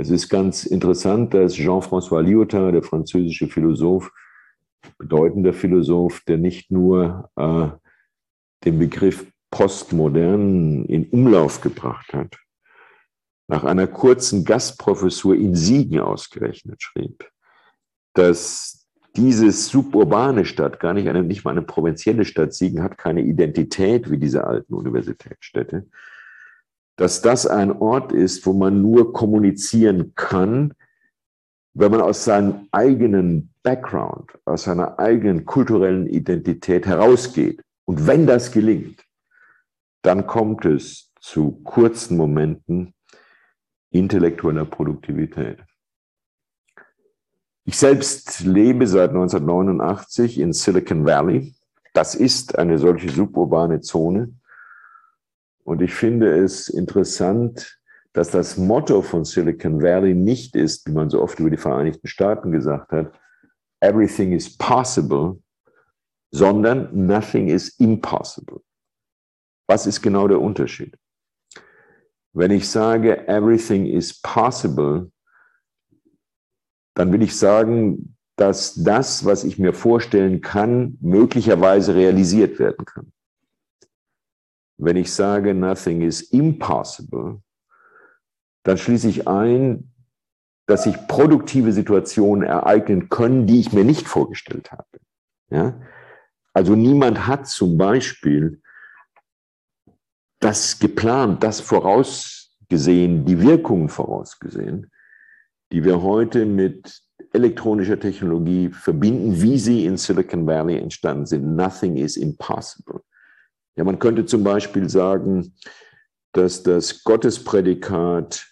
[0.00, 4.10] Es ist ganz interessant, dass Jean-François Lyotard, der französische Philosoph,
[4.96, 7.68] bedeutender Philosoph, der nicht nur äh,
[8.64, 12.38] den Begriff postmodern in Umlauf gebracht hat,
[13.46, 17.28] nach einer kurzen Gastprofessur in Siegen ausgerechnet schrieb,
[18.14, 23.20] dass diese suburbane Stadt, gar nicht eine, nicht mal eine provinzielle Stadt, Siegen hat keine
[23.20, 25.88] Identität wie diese alten Universitätsstädte,
[27.00, 30.74] dass das ein Ort ist, wo man nur kommunizieren kann,
[31.72, 37.62] wenn man aus seinem eigenen Background, aus seiner eigenen kulturellen Identität herausgeht.
[37.86, 39.02] Und wenn das gelingt,
[40.02, 42.92] dann kommt es zu kurzen Momenten
[43.90, 45.58] intellektueller Produktivität.
[47.64, 51.54] Ich selbst lebe seit 1989 in Silicon Valley.
[51.94, 54.34] Das ist eine solche suburbane Zone.
[55.70, 57.78] Und ich finde es interessant,
[58.12, 62.08] dass das Motto von Silicon Valley nicht ist, wie man so oft über die Vereinigten
[62.08, 63.12] Staaten gesagt hat,
[63.80, 65.40] everything is possible,
[66.32, 68.62] sondern nothing is impossible.
[69.68, 70.98] Was ist genau der Unterschied?
[72.32, 75.12] Wenn ich sage, everything is possible,
[76.96, 83.12] dann will ich sagen, dass das, was ich mir vorstellen kann, möglicherweise realisiert werden kann.
[84.82, 87.42] Wenn ich sage, nothing is impossible,
[88.62, 89.92] dann schließe ich ein,
[90.66, 94.86] dass sich produktive Situationen ereignen können, die ich mir nicht vorgestellt habe.
[95.50, 95.80] Ja?
[96.52, 98.62] Also niemand hat zum Beispiel
[100.40, 104.90] das geplant, das vorausgesehen, die Wirkungen vorausgesehen,
[105.72, 107.02] die wir heute mit
[107.32, 111.54] elektronischer Technologie verbinden, wie sie in Silicon Valley entstanden sind.
[111.54, 113.02] Nothing is impossible.
[113.76, 115.54] Ja, man könnte zum Beispiel sagen,
[116.32, 118.46] dass das Gottesprädikat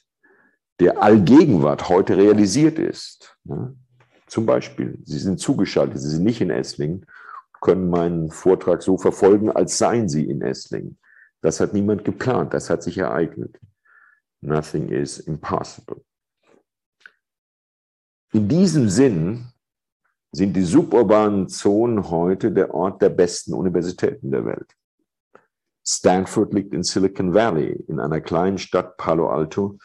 [0.81, 3.37] der Allgegenwart heute realisiert ist.
[3.45, 3.73] Ja,
[4.27, 7.07] zum Beispiel, Sie sind zugeschaltet, Sie sind nicht in Esslingen,
[7.61, 10.99] können meinen Vortrag so verfolgen, als seien Sie in Esslingen.
[11.41, 13.59] Das hat niemand geplant, das hat sich ereignet.
[14.41, 16.05] Nothing is impossible.
[18.33, 19.47] In diesem Sinn
[20.33, 24.78] sind die suburbanen Zonen heute der Ort der besten Universitäten der Welt.
[25.91, 29.79] Stanford liegt in Silicon Valley, in einer kleinen Stadt Palo Alto,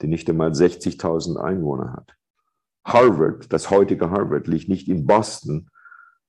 [0.00, 2.16] die nicht einmal 60.000 Einwohner hat.
[2.86, 5.68] Harvard, das heutige Harvard, liegt nicht in Boston,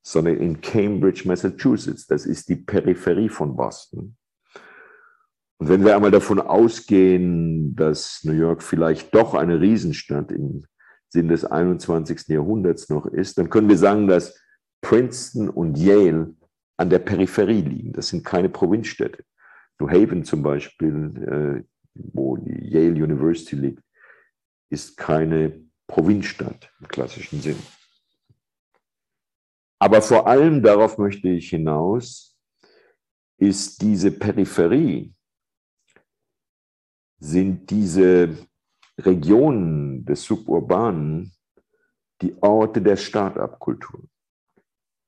[0.01, 2.05] sondern in Cambridge, Massachusetts.
[2.05, 4.17] Das ist die Peripherie von Boston.
[5.57, 10.65] Und wenn wir einmal davon ausgehen, dass New York vielleicht doch eine Riesenstadt im
[11.07, 12.27] Sinn des 21.
[12.27, 14.37] Jahrhunderts noch ist, dann können wir sagen, dass
[14.81, 16.35] Princeton und Yale
[16.83, 17.93] an der Peripherie liegen.
[17.93, 19.23] Das sind keine Provinzstädte.
[19.79, 21.63] New Haven zum Beispiel, äh,
[21.93, 23.83] wo die Yale University liegt,
[24.69, 27.59] ist keine Provinzstadt im klassischen Sinn.
[29.79, 32.37] Aber vor allem, darauf möchte ich hinaus,
[33.37, 35.13] ist diese Peripherie,
[37.19, 38.37] sind diese
[38.97, 41.31] Regionen des Suburbanen
[42.21, 44.01] die Orte der Start-up-Kultur.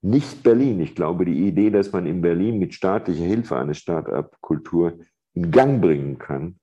[0.05, 0.81] Nicht Berlin.
[0.81, 4.99] Ich glaube, die Idee, dass man in Berlin mit staatlicher Hilfe eine Start-up-Kultur
[5.33, 6.59] in Gang bringen kann,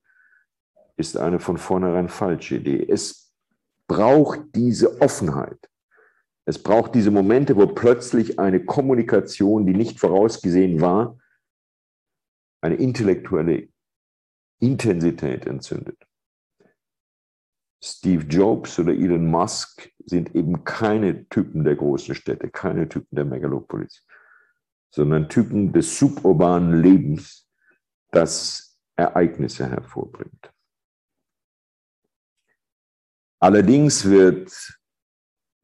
[0.96, 2.86] ist eine von vornherein falsche Idee.
[2.88, 3.34] Es
[3.88, 5.58] braucht diese Offenheit.
[6.44, 11.18] Es braucht diese Momente, wo plötzlich eine Kommunikation, die nicht vorausgesehen war,
[12.60, 13.70] eine intellektuelle
[14.60, 15.98] Intensität entzündet.
[17.82, 23.24] Steve Jobs oder Elon Musk sind eben keine Typen der großen Städte, keine Typen der
[23.24, 24.06] Megalopolis,
[24.90, 27.48] sondern Typen des suburbanen Lebens,
[28.10, 30.52] das Ereignisse hervorbringt.
[33.40, 34.52] Allerdings wird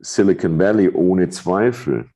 [0.00, 2.10] Silicon Valley ohne Zweifel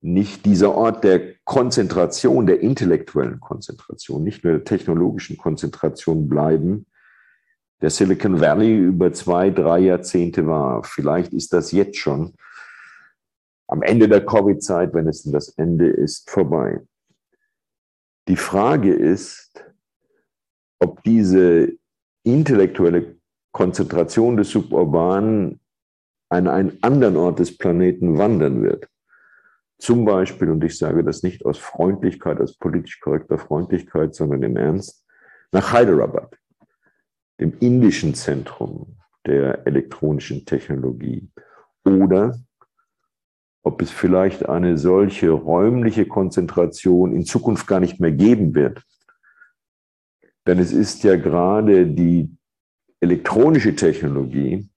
[0.00, 6.86] nicht dieser Ort der Konzentration, der intellektuellen Konzentration, nicht nur der technologischen Konzentration bleiben,
[7.80, 10.82] der Silicon Valley über zwei, drei Jahrzehnte war.
[10.84, 12.34] Vielleicht ist das jetzt schon
[13.68, 16.80] am Ende der Covid-Zeit, wenn es denn das Ende ist, vorbei.
[18.28, 19.64] Die Frage ist,
[20.78, 21.72] ob diese
[22.22, 23.16] intellektuelle
[23.52, 25.60] Konzentration des Suburbanen
[26.28, 28.88] an einen anderen Ort des Planeten wandern wird.
[29.78, 34.56] Zum Beispiel, und ich sage das nicht aus Freundlichkeit, aus politisch korrekter Freundlichkeit, sondern im
[34.56, 35.04] Ernst,
[35.52, 36.36] nach Hyderabad,
[37.40, 41.28] dem indischen Zentrum der elektronischen Technologie.
[41.84, 42.38] Oder
[43.62, 48.82] ob es vielleicht eine solche räumliche Konzentration in Zukunft gar nicht mehr geben wird.
[50.46, 52.36] Denn es ist ja gerade die
[53.00, 54.68] elektronische Technologie,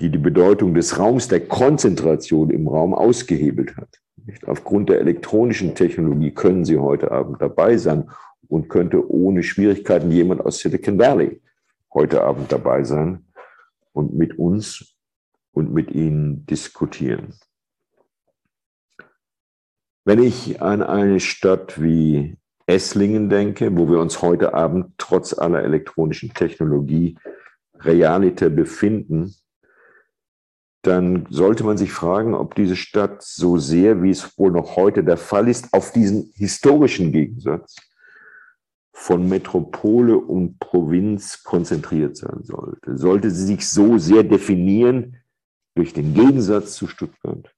[0.00, 3.88] die die Bedeutung des Raums, der Konzentration im Raum ausgehebelt hat.
[4.46, 8.10] Aufgrund der elektronischen Technologie können Sie heute Abend dabei sein
[8.48, 11.40] und könnte ohne Schwierigkeiten jemand aus Silicon Valley
[11.92, 13.26] heute Abend dabei sein
[13.92, 14.96] und mit uns
[15.52, 17.34] und mit Ihnen diskutieren.
[20.04, 22.36] Wenn ich an eine Stadt wie
[22.66, 27.18] Esslingen denke, wo wir uns heute Abend trotz aller elektronischen Technologie
[27.80, 29.34] realiter befinden,
[30.82, 35.02] dann sollte man sich fragen, ob diese Stadt so sehr, wie es wohl noch heute
[35.02, 37.76] der Fall ist, auf diesen historischen Gegensatz
[38.98, 42.98] von Metropole und Provinz konzentriert sein sollte.
[42.98, 45.16] Sollte sie sich so sehr definieren
[45.74, 47.54] durch den Gegensatz zu Stuttgart,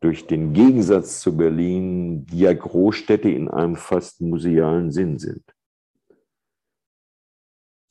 [0.00, 5.44] durch den Gegensatz zu Berlin, die ja Großstädte in einem fast musealen Sinn sind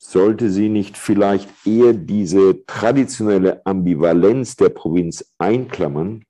[0.04, 6.24] sollte sie nicht vielleicht eher diese traditionelle Ambivalenz der Provinz einklammern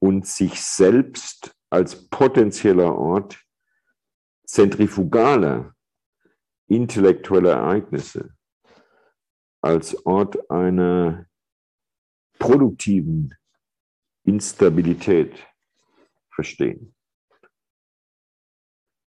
[0.00, 3.43] und sich selbst als potenzieller Ort
[4.44, 5.74] zentrifugaler
[6.66, 8.34] intellektueller Ereignisse,
[9.60, 11.26] als Ort einer
[12.38, 13.34] produktiven
[14.24, 15.46] Instabilität
[16.30, 16.94] verstehen.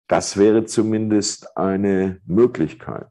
[0.09, 3.09] Das wäre zumindest eine Möglichkeit.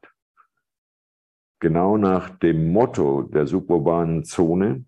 [1.60, 4.84] Genau nach dem Motto der suburbanen Zone,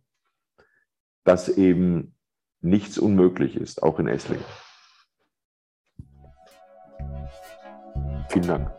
[1.25, 2.17] dass eben
[2.61, 4.45] nichts unmöglich ist, auch in Esslingen.
[8.29, 8.77] Vielen Dank.